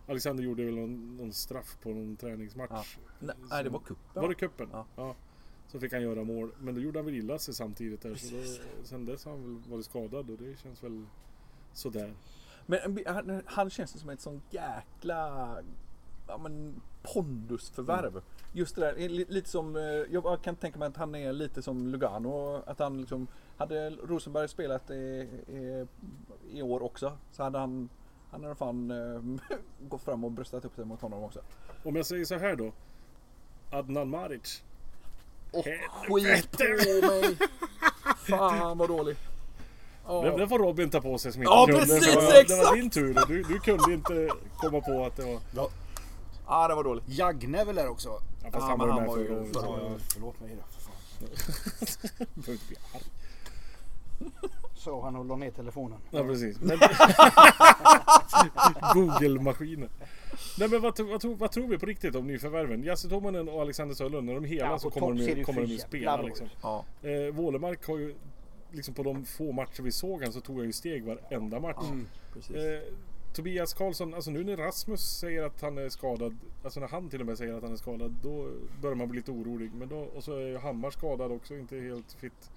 [0.08, 2.72] Alexander gjorde väl någon, någon straff på någon träningsmatch.
[2.72, 2.84] Ja.
[3.20, 4.22] Nej, nej, det var cupen.
[4.22, 4.70] Var det kuppen?
[4.96, 5.16] Ja.
[5.68, 6.52] Så fick han göra mål.
[6.60, 8.16] Men då gjorde han väl illa sig samtidigt där.
[8.16, 8.42] Så då,
[8.84, 11.06] sen dess har han väl varit skadad och det känns väl
[11.74, 12.14] sådär.
[12.66, 15.56] Men han, han känns som ett sån jäkla
[16.28, 16.82] ja, men
[17.14, 18.12] pondusförvärv.
[18.12, 18.24] Mm.
[18.54, 21.34] Just det där, är li- lite som, eh, jag kan tänka mig att han är
[21.34, 22.62] lite som Lugano.
[22.66, 23.28] Att han liksom,
[23.58, 24.94] hade Rosenberg spelat i,
[25.48, 25.86] i,
[26.52, 27.90] i år också så hade han,
[28.32, 29.22] han hade fan eh,
[29.90, 31.42] gått fram och bröstat upp sig mot honom också.
[31.84, 32.72] Om jag säger så här då.
[33.72, 34.64] Adnan Maric.
[35.52, 35.66] Och
[36.08, 36.64] skit på
[37.08, 37.38] mig!
[38.18, 39.16] Fan vad dålig.
[40.08, 41.82] Det, det får Robin ta på sig som inte Ja, kunde.
[41.82, 42.74] precis, det, var, det var exakt!
[42.76, 43.20] din tur.
[43.28, 45.40] Du, du kunde inte komma på att det var...
[45.56, 45.70] Ja,
[46.48, 47.04] Ja, det var dåligt.
[47.08, 48.10] Jagne är väl där också?
[48.44, 49.54] Ja, fast Ja, han var han med var ju året.
[49.54, 50.02] förra året.
[50.14, 50.94] Förlåt mig då för fan.
[52.34, 53.04] Du behöver inte bli arg.
[54.76, 56.00] Så han och la ner telefonen.
[56.12, 56.58] Ja precis.
[56.62, 56.80] Men...
[60.60, 62.84] Nej men vad, vad, tror- vad tror vi på riktigt om nyförvärven?
[62.84, 65.78] Jasse Tommonen och Alexander Sörlund, när de hela Ja, så kommer de, kommer de ju
[65.78, 66.22] spela.
[66.22, 66.48] Liksom.
[66.62, 66.86] Ja.
[67.02, 68.15] Eh, Wålemark har ju,
[68.72, 71.86] liksom på de få matcher vi såg han så tog han ju steg varenda match.
[72.34, 72.56] Precis.
[72.56, 72.80] Eh,
[73.34, 77.20] Tobias Karlsson, alltså nu när Rasmus säger att han är skadad, alltså när han till
[77.22, 78.48] och med säger att han är skadad, då
[78.82, 79.72] börjar man bli lite orolig.
[79.74, 82.52] Men då, och så är ju Hammar skadad också, inte helt fit.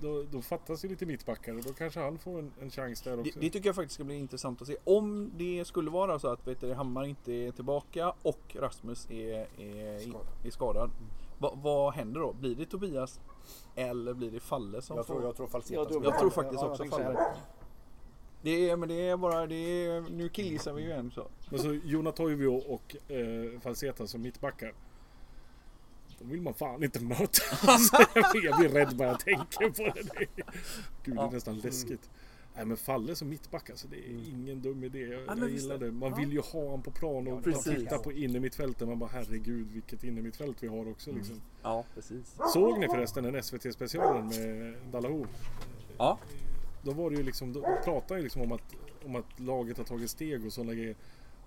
[0.00, 3.16] Då, då fattas ju lite mittbackar och då kanske han får en, en chans där
[3.16, 3.38] Det, också.
[3.40, 4.76] det tycker jag faktiskt ska bli intressant att se.
[4.84, 9.46] Om det skulle vara så att vet du, Hammar inte är tillbaka och Rasmus är,
[9.60, 10.26] är, Skadad.
[10.44, 10.90] är skadad.
[11.38, 12.32] Va, vad händer då?
[12.32, 13.20] Blir det Tobias
[13.74, 15.14] eller blir det Falle som Jag får?
[15.14, 17.18] tror, jag tror Falseta Jag tror- jag tror faktiskt Ja, också Falle.
[18.42, 19.54] Det är, men det är bara, det
[19.86, 21.26] är, nu killgissar vi ju igen så.
[21.50, 24.72] Men så Jona Toivio och eh, Falseta som mittbackar.
[26.18, 27.42] De vill man fan inte möta.
[27.66, 27.96] Alltså,
[28.44, 30.02] jag, blir rädd bara jag tänker på det.
[30.02, 30.44] det är, gud,
[31.04, 31.30] det är Ja.
[31.30, 32.10] nästan läskigt.
[32.56, 34.98] Nej men Falle som mittback alltså, det är ingen dum idé.
[35.00, 35.92] Jag, men jag gillar det.
[35.92, 36.16] Man Ja.
[36.16, 37.64] vill ju ha honom på plan och precis.
[37.76, 38.88] tittar på innermittfältet.
[38.88, 41.40] Man bara herregud vilket innermittfält vi har också liksom.
[41.62, 42.36] Ja, precis.
[42.52, 45.26] Såg ni förresten den SVT-specialen med Dalahou?
[45.98, 46.18] Ja,
[46.82, 48.74] Då var det ju liksom, då pratade ju liksom om att,
[49.04, 50.96] om att laget har tagit steg och sådana grejer.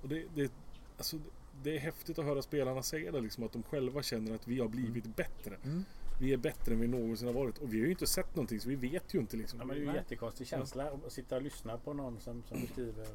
[0.01, 0.51] Och det, det,
[0.97, 1.17] alltså,
[1.63, 4.59] det är häftigt att höra spelarna säga det liksom, att de själva känner att vi
[4.59, 5.55] har blivit bättre.
[5.63, 5.85] Mm.
[6.19, 7.57] Vi är bättre än vi någonsin har varit.
[7.57, 9.59] Och vi har ju inte sett någonting så vi vet ju inte liksom.
[9.59, 12.43] Ja, men det är ju en jättekonstig känsla att sitta och lyssna på någon som,
[12.43, 13.07] som beskriver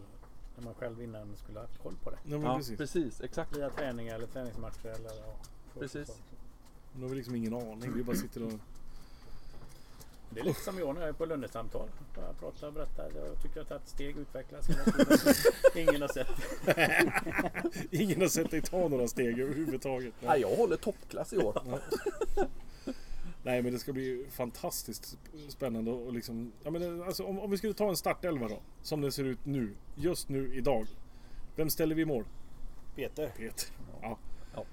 [0.57, 2.18] när man själv innan skulle ha haft koll på det.
[2.24, 2.78] Ja, men ja precis.
[2.78, 3.20] precis.
[3.20, 3.57] Exakt.
[3.57, 5.37] Via träningar eller träningsmatcher eller ja,
[5.78, 6.20] Precis.
[6.96, 7.92] Nu har vi liksom ingen aning.
[7.92, 8.52] Vi bara sitter och...
[10.34, 11.88] Det är lite som jag när jag är på lunnesamtal.
[12.16, 13.10] Bara pratar och berättar.
[13.14, 14.82] Jag tycker jag har tagit steg utvecklas hela
[15.74, 15.88] tiden.
[15.88, 16.28] Ingen har sett.
[17.90, 20.14] Ingen har sett dig ta några steg överhuvudtaget.
[20.20, 21.62] Nej, jag håller toppklass i år.
[23.42, 25.18] Nej men det ska bli fantastiskt
[25.48, 26.52] spännande och liksom...
[26.62, 28.58] Ja, men, alltså, om, om vi skulle ta en startelva då.
[28.82, 29.74] Som den ser ut nu.
[29.94, 30.86] Just nu idag.
[31.56, 32.24] Vem ställer vi i mål?
[32.96, 33.32] Peter.
[33.36, 33.68] Peter.
[34.02, 34.18] Ja.
[34.54, 34.64] Ja.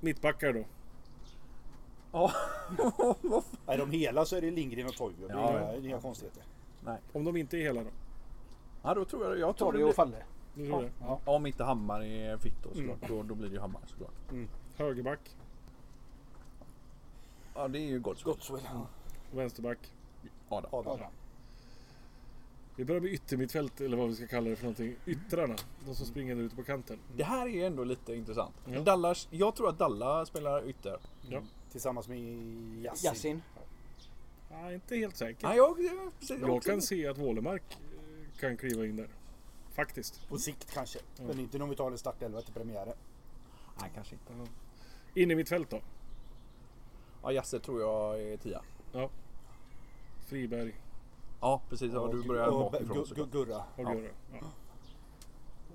[0.00, 0.64] Mittbackar då?
[2.12, 2.32] Ja.
[3.66, 5.28] Är de hela så är det Lindgren och Toivio.
[5.28, 5.50] Det Ja.
[5.50, 6.42] är inga, inga konstigheter.
[7.12, 7.90] Om de inte är hela då?
[8.82, 10.16] ja, då tror jag, jag tror det och blir, Falle.
[10.54, 10.90] Du tror det?
[11.00, 11.20] Ja.
[11.24, 13.08] Om inte Hammar är fit då såklart.
[13.08, 14.14] Då, då blir det ju Hammar såklart.
[14.76, 15.20] Högerback,
[17.54, 18.34] Ja, det är ju Godswell.
[18.34, 18.62] Godswell.
[19.32, 19.78] vänsterback.
[20.48, 20.70] Adam.
[20.72, 20.98] Adam.
[22.76, 24.96] Vi börjar med yttermittfält eller vad vi ska kalla det för någonting.
[25.06, 25.54] Yttrarna.
[25.86, 26.98] De som springer där ute på kanten.
[27.16, 28.54] Det här är ju ändå lite intressant.
[28.66, 28.80] Ja.
[28.80, 30.98] Dallas, jag tror att Dalla spelar ytter.
[31.28, 31.40] Ja.
[31.72, 33.10] Tillsammans med Yassin.
[33.10, 33.42] Yasin.
[34.50, 35.48] Nej, inte helt säker.
[35.48, 39.08] Nej, jag, jag, jag, Jag kan se att Wålemark eh, kan kliva in där.
[39.70, 40.28] Faktiskt.
[40.28, 40.98] På sikt kanske.
[41.18, 42.94] Men inte om vi tar en startelva till premiären.
[43.80, 44.50] Nej, kanske inte.
[45.14, 45.80] In i mitt fält då.
[47.22, 48.62] Ja, Jasse tror jag är tia.
[48.92, 49.10] Ja.
[50.26, 50.74] Friberg
[51.40, 51.92] Ja, precis.
[51.92, 53.14] Ja, du börjar och bakifrån Gu-.
[53.14, 53.56] Gu- Gurra.
[53.58, 53.92] och Ja.
[53.92, 54.08] Gurra.
[54.32, 54.46] Ja.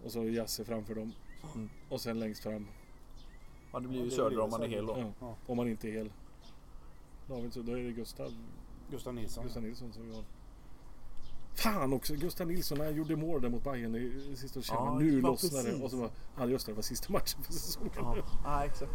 [0.03, 1.13] Och så Jasse framför dem.
[1.55, 1.69] Mm.
[1.89, 2.67] Och sen längst fram.
[3.71, 4.97] Ja, det blir Ja, ju det Söder om man är hel då.
[4.97, 5.11] Ja.
[5.19, 5.35] Ja.
[5.45, 6.11] Om man inte är hel.
[7.27, 8.31] David, så då är det Gustav,
[8.91, 9.43] Gustav Nilsson.
[9.43, 10.23] Gustav Nilsson som vi har.
[11.55, 12.15] Fan också!
[12.15, 15.27] Gustav Nilsson när han gjorde mål där mot Bayern i sista kände Ja, nu ja,
[15.27, 15.83] lossnar det.
[15.83, 17.91] Och så bara, ja just det, det var sista matchen för säsongen.
[17.95, 18.91] Ja, ja exakt.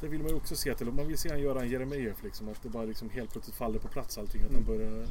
[0.00, 0.92] Det vill man ju också se till.
[0.92, 2.48] Man vill se han göra en Jeremejeff liksom.
[2.48, 4.42] Att det bara liksom helt plötsligt faller på plats allting.
[4.42, 5.06] Att han börjar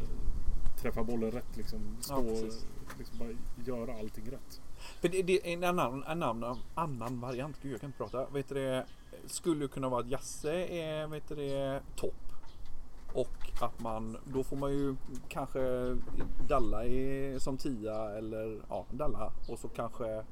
[0.81, 1.79] träffa bollen rätt liksom.
[1.99, 2.35] Stå Mm.
[2.35, 3.29] Ja, liksom bara
[3.65, 4.61] göra allting rätt.
[5.01, 7.57] För det, det är en annan, en annan, annan variant.
[7.61, 8.25] Gud, jag kan inte prata.
[8.25, 8.85] Vet du det,
[9.25, 12.13] skulle kunna vara att Jasse är vet du det, topp.
[13.13, 14.95] Och att man, då får man ju
[15.29, 15.95] kanske
[16.47, 20.23] Dalla i, som tia eller ja, Dalla och så kanske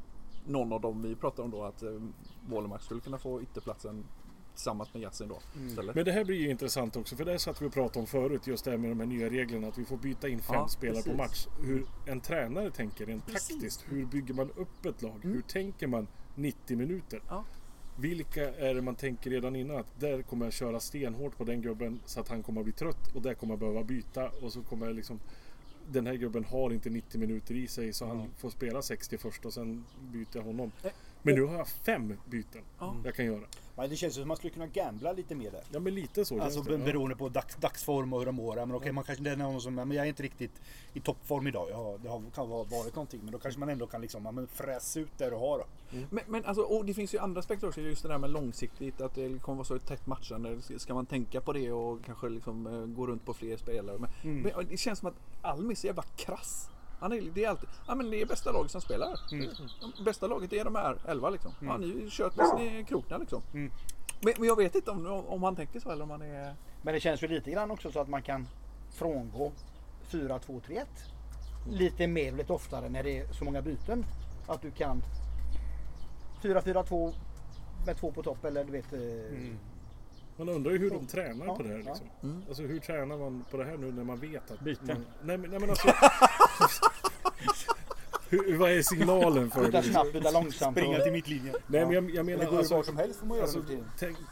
[0.46, 2.02] någon av dem vi pratar om då att eh,
[2.50, 4.04] Wålemark skulle kunna få ytterplatsen
[4.54, 5.40] tillsammans med Yasin då.
[5.68, 5.96] istället.
[5.96, 8.48] Men det här blir ju intressant också för det satt vi och pratade om förut
[8.48, 10.68] just det här med de här nya reglerna att vi får byta in fem Ja,
[10.68, 11.18] spelare på precis.
[11.18, 11.48] match.
[11.68, 13.48] Hur en tränare tänker rent Precis.
[13.50, 13.86] taktiskt.
[13.90, 15.20] Hur bygger man upp ett lag?
[15.24, 17.22] Hur tänker man 90 minuter?
[17.30, 17.46] Ja.
[18.00, 21.62] Vilka är det man tänker redan innan att där kommer jag köra stenhårt på den
[21.62, 24.54] gubben så att han kommer att bli trött och där kommer jag behöva byta och
[24.54, 25.20] så kommer jag liksom
[25.92, 29.46] den här gubben har inte 90 minuter i sig så han får spela 60 först
[29.46, 30.72] och sen byter jag honom.
[31.22, 32.96] Men nu har jag fem byten Ja.
[33.06, 33.44] jag kan göra.
[33.76, 35.62] Men det känns som att man skulle kunna gambla lite mer där.
[35.72, 36.72] Ja men lite så Alltså det.
[36.72, 36.78] Ja.
[36.78, 38.56] beroende på dags, dagsform och hur de mår.
[38.56, 40.52] Men okej, man kanske det är någon som, men jag är inte riktigt
[40.94, 41.68] i toppform idag.
[41.72, 43.20] Ja, det har, kan ha varit någonting.
[43.24, 45.66] Men då kanske man ändå kan liksom, ja, men fräsa ut det du har då.
[46.10, 47.82] Men, men alltså, och det finns ju andra aspekter också.
[47.82, 49.02] Just det där med långsiktigt.
[49.02, 50.58] Att det kommer vara så tätt matchande.
[50.78, 53.98] Ska man tänka på det och kanske liksom eh, gå runt på fler spelare.
[54.00, 54.42] Men, Mm.
[54.56, 56.70] men det känns som att Almis är jävla krass.
[57.02, 59.20] Han är, det är alltid, ja men det är bästa laget som spelar.
[59.32, 59.50] Mm.
[60.06, 61.52] Bästa laget är de här 11 liksom.
[61.62, 63.42] Ja, ni kör tills ni är krokna liksom.
[63.54, 63.72] Mm.
[64.22, 66.56] Men, men jag vet inte om, om han tänker så eller om han är...
[66.82, 68.48] Men det känns ju lite grann också så att man kan
[68.92, 69.52] frångå
[70.12, 70.86] 4-2-3-1
[71.70, 74.06] lite mer och lite oftare när det är så många byten.
[74.48, 75.04] Att du kan
[76.42, 77.14] 4-4-2
[77.86, 78.94] med två på topp eller du vet.
[78.94, 79.00] eh,
[80.38, 81.78] Man undrar ju hur de tränar Ja, på det här.
[81.78, 81.84] ja.
[81.86, 82.08] Liksom.
[82.24, 82.44] Mm.
[82.48, 84.60] Alltså hur tränar man på det här nu när man vet att...
[84.60, 84.86] Byte.
[84.86, 85.88] Man, nej, men, nej men alltså...
[88.32, 89.84] hur, vad är signalen för det?
[89.84, 90.78] snabbt, byta långsamt.
[90.78, 91.56] Springa till mittlinjen.
[91.68, 93.64] Nej men jag, jag Det menar går ju alltså, som helst får man göra alltså,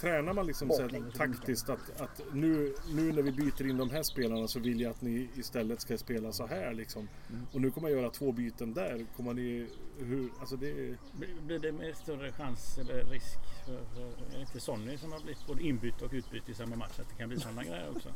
[0.02, 3.90] Tränar man liksom så här taktiskt att, att nu, nu när vi byter in de
[3.90, 7.08] här spelarna så vill jag att ni istället ska spela så här liksom.
[7.30, 7.46] Mm.
[7.54, 9.06] Och nu kommer jag göra två byten där.
[9.18, 9.68] Kommer ni...
[10.00, 10.96] Hur, alltså det...
[11.48, 15.20] Blir- det med större chans eller risk för, för är det inte Sonny som har
[15.20, 17.00] blivit både inbyte och utbyte i samma match?
[17.00, 18.10] Att det kan bli sådana grejer också?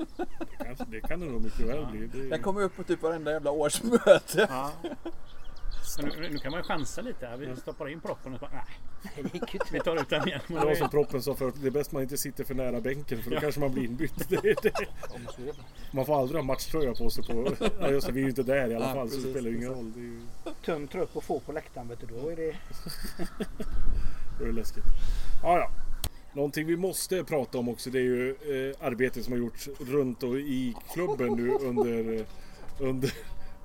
[0.58, 1.90] Kanske, det kan det nog mycket väl Ja.
[1.92, 2.08] bli.
[2.08, 4.48] Det, Den kommer upp på typ varenda jävla årsmöte.
[4.50, 4.72] Ja.
[5.98, 7.26] Men nu, nu kan man ju chansa lite.
[7.28, 7.38] här.
[7.38, 8.64] Vi stoppar in proppen och så bara,
[9.14, 10.42] nej, Det vi tar ut den igen.
[10.48, 13.24] Det var som proppen sa förut, det är bäst man inte sitter för nära bänken
[13.24, 14.30] för då kanske man blir inbytt.
[14.30, 14.74] Det är det.
[15.92, 17.56] Man får aldrig ha matchtröja på sig på...
[17.80, 19.50] Ja just det, vi är ju inte där i alla Ja, fall så det spelar
[19.50, 19.92] ju ingen roll.
[19.96, 20.22] Det är ju
[20.66, 22.06] Tung trupp och få på läktaren vet du.
[22.06, 22.56] Då är det
[24.40, 24.84] det är läskigt.
[25.44, 25.70] Ja, ja.
[26.34, 30.24] Någonting vi måste prata om också det är ju eh, arbetet som har gjorts runt
[30.24, 32.26] och i klubben nu under,
[32.80, 33.12] under,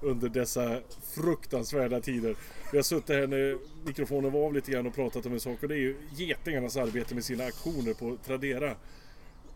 [0.03, 0.81] under dessa
[1.15, 2.37] fruktansvärda tider.
[2.73, 5.63] Vi har suttit här när mikrofonen var av lite grann och pratat om en sak
[5.63, 8.75] och det är ju getingarnas arbete med sina aktioner på Tradera.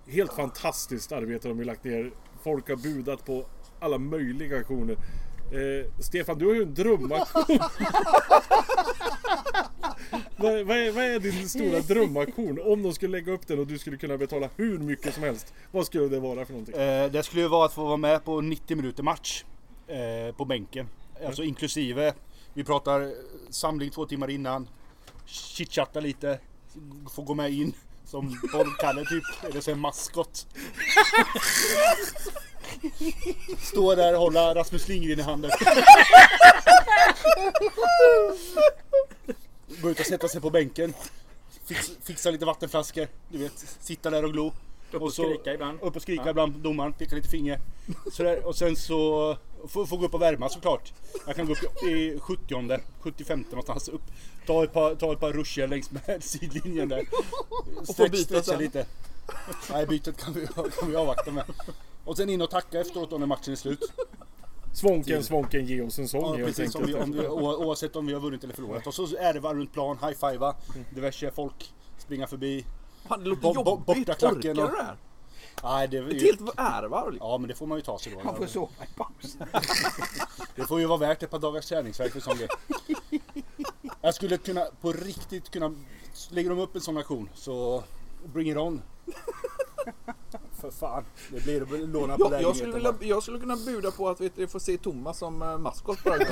[0.06, 2.10] Helt fantastiskt arbete de har lagt ner.
[2.42, 3.46] Folk har budat på
[3.80, 4.96] alla möjliga aktioner.
[5.52, 7.58] Eh, Stefan, du har ju en drömaktion.
[10.36, 12.58] vad, vad, är, vad är din stora drömaktion?
[12.64, 15.54] Om de skulle lägga upp den och du skulle kunna betala hur mycket som helst.
[15.70, 16.74] Vad skulle det vara för någonting?
[16.74, 19.44] Eh, det skulle ju vara att få vara med på 90 minuter match.
[19.92, 20.88] Eh, på bänken.
[21.26, 22.14] Alltså inklusive.
[22.54, 23.08] Vi pratar eh,
[23.50, 24.68] samling två timmar innan.
[25.26, 26.38] Chitchatta lite.
[27.14, 27.74] Få gå med in.
[28.04, 29.24] Som bollkalle typ.
[29.50, 30.46] Eller så en maskot.
[33.58, 35.50] Stå där och hålla Rasmus Lindgren i handen.
[39.82, 40.94] Gå ut och sätta sig på bänken.
[41.66, 43.08] Fix, fixa lite vattenflaskor.
[43.28, 44.52] Du vet, sitta där och glo.
[44.92, 45.80] Upp och så- skrika ibland.
[45.82, 47.60] Upp och skrika ibland på domaren, peka lite finger.
[48.12, 49.36] Sådär, och sen så
[49.68, 50.92] får, får gå upp och värma såklart.
[51.26, 54.02] Jag kan gå upp i 70 75 någonstans upp.
[54.46, 57.02] Ta ett par, ta ett par ruscher längs med sidlinjen där.
[57.86, 58.58] få Stretch, byta stretcha sen.
[58.58, 58.86] lite.
[59.72, 60.46] Nej bytet kan vi,
[60.80, 61.44] kan vi avvakta med.
[62.04, 63.92] Och sen in och tacka efteråt då när matchen är slut.
[64.74, 68.06] Svånken, svånken, ge oss en sång Ja, helt precis, om vi, om vi, oavsett om
[68.06, 68.86] vi har vunnit eller förlorat.
[68.86, 70.54] Och så är det varv runt plan, high-fivea,
[70.94, 72.64] diverse folk springa förbi.
[73.08, 74.08] Fan, det låter Bo- bo- jobbigt.
[74.22, 74.96] Orkar du och- det här?
[75.62, 77.16] Nej, det, är Ett ju- helt ärvarv.
[77.20, 78.20] Ja men det får man ju ta sig då.
[78.24, 79.36] Han får sova i paus.
[80.54, 82.48] Det får ju vara värt ett par dagars träningsvärk för sån grej.
[84.00, 85.74] Jag skulle kunna på riktigt kunna
[86.30, 87.84] Lägger de upp en sån aktion så
[88.24, 88.82] bring it on.
[90.60, 91.04] För fan.
[91.30, 94.20] Det blir att låna på Jag, jag, skulle vilja, jag skulle kunna buda på att
[94.20, 96.26] vet du, få se Thomas som uh, maskot på dagen.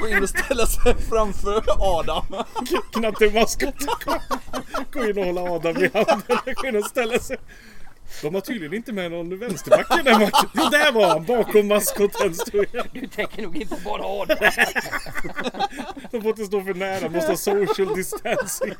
[0.00, 2.24] Gå in och ställa sig framför Adam.
[2.92, 3.74] Knatte maskot.
[4.92, 6.38] Gå in och hålla Adam i handen.
[6.62, 7.36] Gå in och ställa sig.
[8.22, 10.50] De har tydligen inte med någon vänsterback i den här matchen.
[10.54, 11.24] Jo, där var han!
[11.24, 12.86] Bakom maskoten stod jag.
[12.92, 14.36] Du tänker nog inte bara Adam.
[16.10, 18.74] De får inte stå för nära, måste ha social distancing.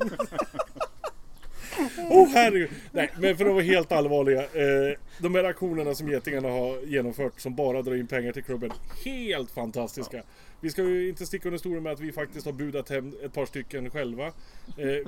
[2.09, 2.69] Oh herregud!
[2.91, 4.41] Nej, men för att vara helt allvarliga.
[4.41, 8.71] Eh, de här aktionerna som Getingarna har genomfört som bara drar in pengar till klubben.
[9.05, 10.23] Helt fantastiska.
[10.61, 13.33] Vi ska ju inte sticka under stolen med att vi faktiskt har budat hem ett
[13.33, 14.25] par stycken själva.
[14.25, 14.33] Eh,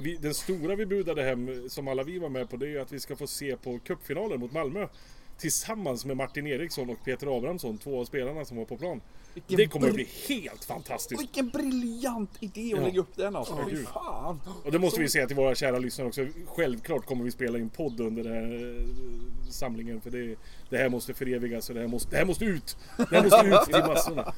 [0.02, 2.80] vi, den stora vi budade hem, som alla vi var med på, det är ju
[2.80, 4.88] att vi ska få se på cupfinalen mot Malmö.
[5.38, 9.02] tillsammans med Martin Eriksson och Peter Abrahamsson, två av spelarna som var på plan.
[9.48, 11.22] Vilken Det kommer att bli helt fantastiskt.
[11.22, 12.86] Vilken briljant idé att Ja.
[12.86, 13.54] lägga upp den alltså.
[13.54, 14.42] Ja, Fy fan.
[14.66, 16.26] Och det måste vi säga till våra kära lyssnare också.
[16.48, 18.86] Självklart kommer vi spela in podd under den här eh,
[19.50, 20.02] samlingen.
[20.02, 20.36] För det,
[20.70, 22.78] det här måste förevigas och det här måste, det här måste ut.
[22.98, 24.34] Det här måste ut till massorna.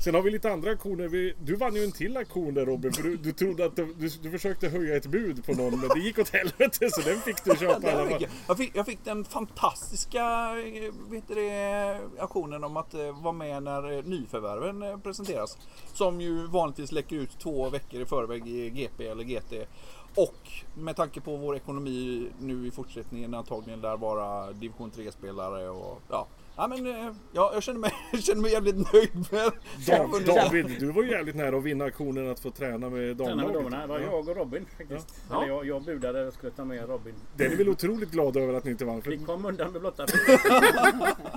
[0.00, 1.08] Sen har vi lite andra auktioner.
[1.08, 2.92] Vi, du vann ju en till auktion där Robin.
[2.92, 5.80] För du, du trodde att du, du, du försökte höja ett bud på någon.
[5.80, 8.26] Men det gick åt helvete så den fick du köpa i alla fall.
[8.48, 10.22] Jag fick, jag fick den fantastiska
[10.58, 15.58] eh, vet det, aktionen om att eh, vara med när eh, nyförvärven presenteras.
[15.94, 19.68] Som ju vanligtvis läcker ut två veckor i förväg i GP eller GT.
[20.14, 26.00] Och med tanke på vår ekonomi nu i fortsättningen antagligen lär vara division 3-spelare och
[26.10, 26.26] ja.
[26.58, 29.52] Ja, men, eh, ja, jag känner mig, jag känner mig jävligt nöjd med
[29.86, 33.70] Dav, David, du var ju jävligt nära att vinna auktionen att få träna med damlaget.
[33.70, 35.22] Det var jag och Robin faktiskt.
[35.30, 35.36] Ja.
[35.36, 37.14] Eller jag, jag budade och skulle ta med Robin.
[37.36, 39.02] Det är ni väl otroligt glada över att ni inte vann?
[39.02, 40.06] För Vi kom undan med blotta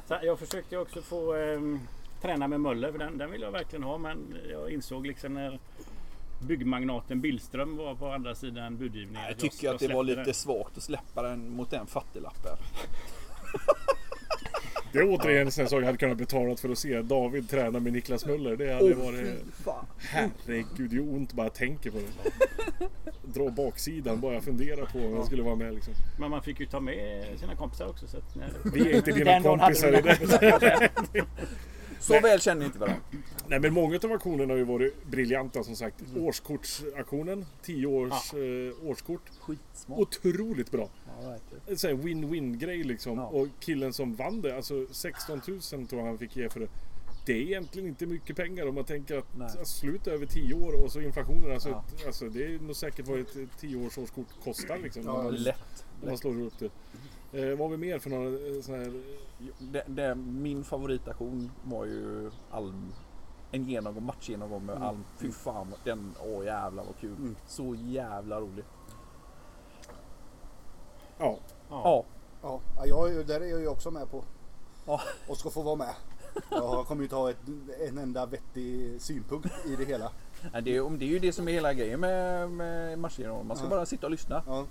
[0.24, 1.80] Jag försökte också få ehm,
[2.22, 5.60] träna med Möller för den, den vill jag verkligen ha men jag insåg liksom när
[6.48, 9.28] byggmagnaten Billström var på andra sidan budgivningen.
[9.28, 12.58] Jag tycker att det var lite svagt att släppa den mot den fattiglappen.
[14.91, 17.80] det är återigen en sån sak jag hade kunnat betala för att se David träna
[17.80, 18.56] med Niklas Möller.
[18.56, 19.43] Det hade varit...
[19.63, 19.86] fan.
[19.97, 22.88] Herregud, det gör ont bara jag tänker på det.
[23.23, 25.93] Dra baksidan bara jag funderar på om jag skulle vara med liksom.
[26.19, 28.08] Men man fick ju ta med sina kompisar också.
[28.08, 28.38] Så att,
[28.73, 30.88] Vi är inte dina kompisar i det.
[32.02, 33.02] Så väl känner inte varandra.
[33.48, 35.96] Nej men många av auktionerna har ju varit briljanta som sagt.
[36.18, 39.22] Årskortsauktionen, 10 års eh, årskort.
[39.42, 40.00] Skitsmart.
[40.00, 40.90] Otroligt bra.
[41.22, 41.38] Ja.
[41.68, 43.18] En win-win grej liksom.
[43.18, 43.26] Ja.
[43.28, 46.68] Och killen som vann det, alltså 16 000 tror jag han fick ge för det.
[47.26, 49.48] Det är egentligen inte mycket pengar om man tänker att Nej.
[49.48, 51.52] alltså, sluta över 10 år och så inflationen.
[51.52, 51.84] Alltså, Ja.
[52.00, 55.04] ett, alltså, det är nog säkert vad ett 10 års årskort kostar liksom.
[55.06, 55.86] Ja, Lätt.
[56.02, 56.70] när man slår upp det.
[57.34, 59.04] Eh, vad har vi mer för några eh, såna här...
[59.60, 62.94] Det, det, min favoritaktion var ju Alm.
[63.52, 65.04] En genomgång, matchgenomgång med Alm.
[65.17, 67.15] Fy fan, den, åh jävlar vad kul.
[67.48, 68.65] Så jävla rolig.
[71.17, 71.38] Ja,
[71.70, 72.06] Ja.
[72.41, 74.24] Ja, jag, är ju- där är jag ju också med på.
[74.86, 75.02] Ja.
[75.30, 75.94] Och ska få vara med.
[76.50, 77.38] Jag kommer ju inte ha ett,
[77.89, 80.12] en enda vettig synpunkt i det hela.
[80.54, 83.47] Nej, Det, är, det är ju det som är hela grejen med, med matchgenomgång.
[83.47, 83.69] Man ska Ja.
[83.69, 84.43] bara sitta och lyssna.
[84.47, 84.65] Ja.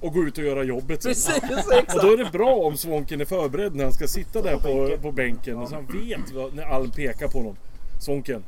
[0.00, 1.12] och gå ut och göra jobbet sen.
[1.12, 2.02] Precis, Och exakt.
[2.02, 5.12] då är det bra om Svånken är förberedd när han ska sitta där på, på
[5.12, 5.56] bänken.
[5.58, 7.56] Och så han vet vad, när Alm pekar på honom.
[8.00, 8.44] Svånken,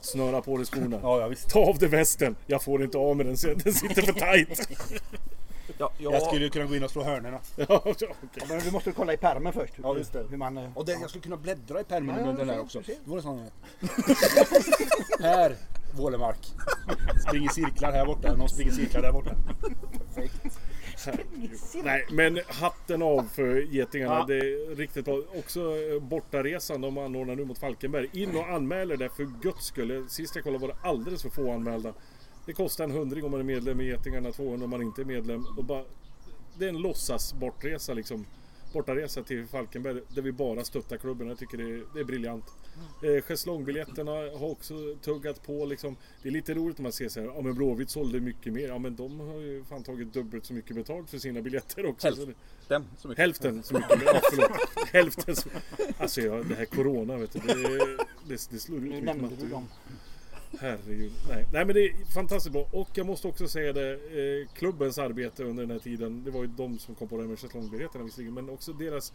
[0.00, 0.98] snöra på dig skorna.
[1.02, 1.48] Ja, ja visst.
[1.50, 2.36] Ta av dig västen.
[2.46, 4.68] Jag får inte av med den, den sitter för tajt.
[5.78, 7.38] Ja, jag, Jag skulle ju kunna gå in och slå hörnorna.
[7.56, 8.08] ja, ja, okej.
[8.48, 9.72] Men vi måste kolla i pärmen först.
[9.82, 10.24] Ja, just det.
[10.30, 12.48] Hur man, eh, Och det, jag skulle kunna bläddra i pärmen Ja, ja, under den
[12.48, 12.80] här du också.
[12.86, 13.38] Det vore sån
[15.20, 15.56] här.
[15.92, 16.46] Vålemark.
[17.28, 18.36] Springer cirklar här borta.
[18.36, 19.36] Någon springer cirklar där borta.
[21.84, 24.14] Nej, men hatten av för getingarna.
[24.14, 24.24] Ja.
[24.28, 25.22] Det är riktigt bra.
[25.38, 28.08] Också eh, bortaresan de anordnar nu mot Falkenberg.
[28.12, 30.06] In och anmäler det för guds skull.
[30.08, 31.94] Sist jag kollade var det alldeles för få anmälda.
[32.46, 35.04] Det kostar en hundring om man är medlem i Getingarna, 200 om man inte är
[35.04, 35.46] medlem.
[35.56, 35.84] Och bara,
[36.58, 38.26] det är en låtsas bortresa liksom.
[38.72, 41.28] Bortaresa till Falkenberg där vi bara stöttar klubben.
[41.28, 42.44] Jag tycker det är, det är briljant.
[43.02, 45.96] Eh, Schäslongbiljetterna har också tuggat på liksom.
[46.22, 48.68] Det är lite roligt när man ser så här, ja men Blåvitt sålde mycket mer.
[48.68, 52.06] Ja men de har ju fan tagit dubbelt så mycket betalt för sina biljetter också.
[52.06, 52.34] Hälften
[52.98, 53.22] så mycket.
[53.22, 54.02] hälften så mycket.
[54.04, 54.88] Ja, förlåt.
[54.92, 55.48] Hälften så
[55.98, 57.38] Alltså ja, det här Corona vet du.
[57.38, 57.78] Det,
[58.28, 59.66] det, det slår ut nämnde matte.
[60.58, 61.12] Herregud.
[61.28, 61.46] Nej.
[61.52, 62.66] Nej men det är fantastiskt bra.
[62.72, 63.92] Och jag måste också säga det.
[63.92, 66.24] Eh, klubbens arbete under den här tiden.
[66.24, 68.34] Det var ju de som kom på det här med schäslongbiljetterna visserligen.
[68.34, 69.12] Men också deras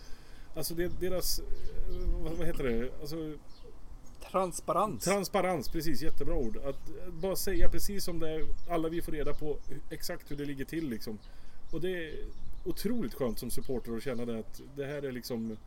[0.55, 1.45] Alltså deras eh,
[2.23, 2.89] vad, vad heter det?
[3.01, 3.33] Alltså
[4.31, 5.03] Transparens.
[5.03, 6.57] Transparens, precis jättebra ord.
[6.57, 8.45] Att eh, bara säga precis som det är.
[8.69, 9.57] Alla vi får reda på
[9.89, 11.19] exakt hur det ligger till liksom.
[11.71, 12.25] Och det är
[12.65, 15.57] otroligt skönt som supporter att känna det att det här är liksom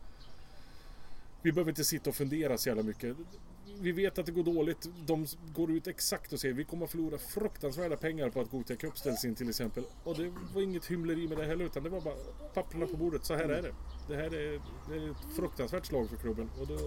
[1.41, 3.17] Vi behöver inte sitta och fundera så jävla mycket.
[3.81, 4.89] Vi vet att det går dåligt.
[5.05, 8.77] De går ut exakt och säger vi kommer att förlora fruktansvärda pengar på att Gothia
[8.77, 9.83] Cup ställs in till exempel.
[10.03, 12.15] Och det var inget hymleri med det heller utan det var bara
[12.53, 13.25] papperna på bordet.
[13.25, 13.73] Så här är det.
[14.07, 16.49] Det här är, det är ett fruktansvärt slag för klubben.
[16.61, 16.77] Och då,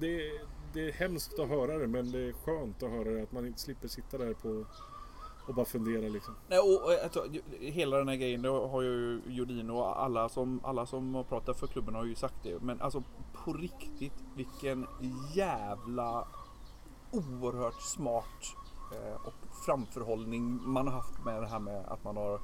[0.00, 0.30] det,
[0.74, 3.22] det är hemskt att höra det men det är skönt att höra det.
[3.22, 4.64] Att man inte slipper sitta där på
[5.46, 6.34] och bara fundera liksom.
[6.48, 7.26] Nej, och, och,
[7.60, 11.58] hela den här grejen, det har ju Jodin och alla som, alla som har pratat
[11.58, 12.62] för klubben har ju sagt det.
[12.62, 13.02] Men alltså
[13.44, 14.86] på riktigt, vilken
[15.34, 16.28] jävla
[17.10, 18.54] oerhört smart
[18.92, 19.34] eh, och
[19.66, 22.40] framförhållning man har haft med det här med att man har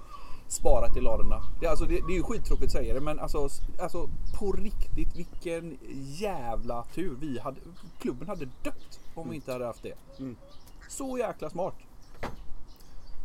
[0.49, 1.41] sparat i ladorna.
[1.61, 3.49] Det, alltså, det, det är ju skittråkigt att säga det men alltså,
[3.81, 5.79] alltså på riktigt vilken
[6.21, 7.61] jävla tur vi hade.
[7.99, 9.95] Klubben hade dött om vi inte hade haft det.
[10.89, 11.75] Så jäkla smart.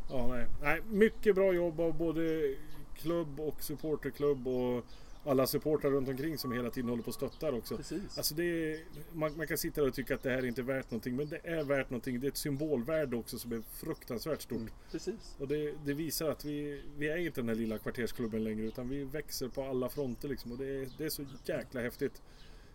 [0.10, 0.48] Ja, nej.
[0.62, 0.82] nej.
[0.86, 2.56] Mycket bra jobb av både
[2.96, 4.86] klubb och supporterklubb och
[5.26, 7.78] alla supportrar runt omkring som hela tiden håller på och stöttar också.
[7.78, 8.18] Precis.
[8.18, 8.80] Alltså det är,
[9.12, 11.16] man, man kan sitta där och tycka att det här är inte är värt någonting
[11.16, 12.20] men det är värt någonting.
[12.20, 14.58] Det är ett symbolvärde också som är fruktansvärt stort.
[14.58, 14.74] Mm.
[14.92, 15.36] Precis.
[15.40, 18.90] Och det, det visar att vi, vi är inte den här lilla kvartersklubben längre utan
[18.90, 20.52] vi växer på alla fronter liksom.
[20.52, 22.22] Och det är, det är så jäkla häftigt.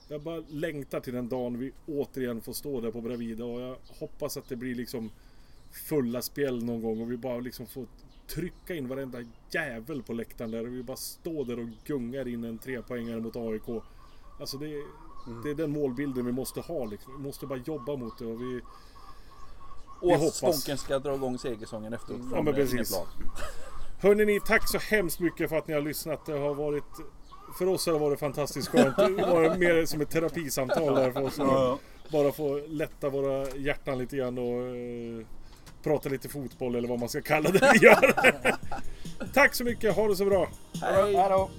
[0.08, 3.76] Jag bara längtar till den dagen vi återigen får stå där på Bravida och jag
[3.86, 5.10] hoppas att det blir liksom
[5.72, 7.86] fulla spel någon gång och vi bara liksom får
[8.34, 9.18] trycka in varenda
[9.50, 13.82] jävel på läktaren där vi bara står där och gungar in en trepoängare mot AIK.
[14.40, 14.66] Alltså det,
[15.42, 17.16] det är den målbilden vi måste ha liksom.
[17.16, 18.60] Vi måste bara jobba mot det och vi...
[20.00, 20.36] Och att hoppas.
[20.36, 22.20] Svånken ska dra igång segersången efteråt.
[22.32, 23.00] Ja, men precis.
[24.00, 26.26] Hörrni ni, tack så hemskt mycket för att ni har lyssnat.
[26.26, 26.84] Det har varit...
[27.58, 28.96] För oss har det varit fantastiskt skönt.
[28.96, 31.38] Det var mer som ett terapisamtal där för oss.
[32.12, 35.26] Bara få lätta våra hjärtan lite grann och eh,
[35.82, 38.14] prata lite fotboll eller vad man ska kalla det vi gör.
[39.34, 40.48] tack så mycket, ha det så bra!
[40.82, 41.14] Hej!
[41.16, 41.50] Hej då!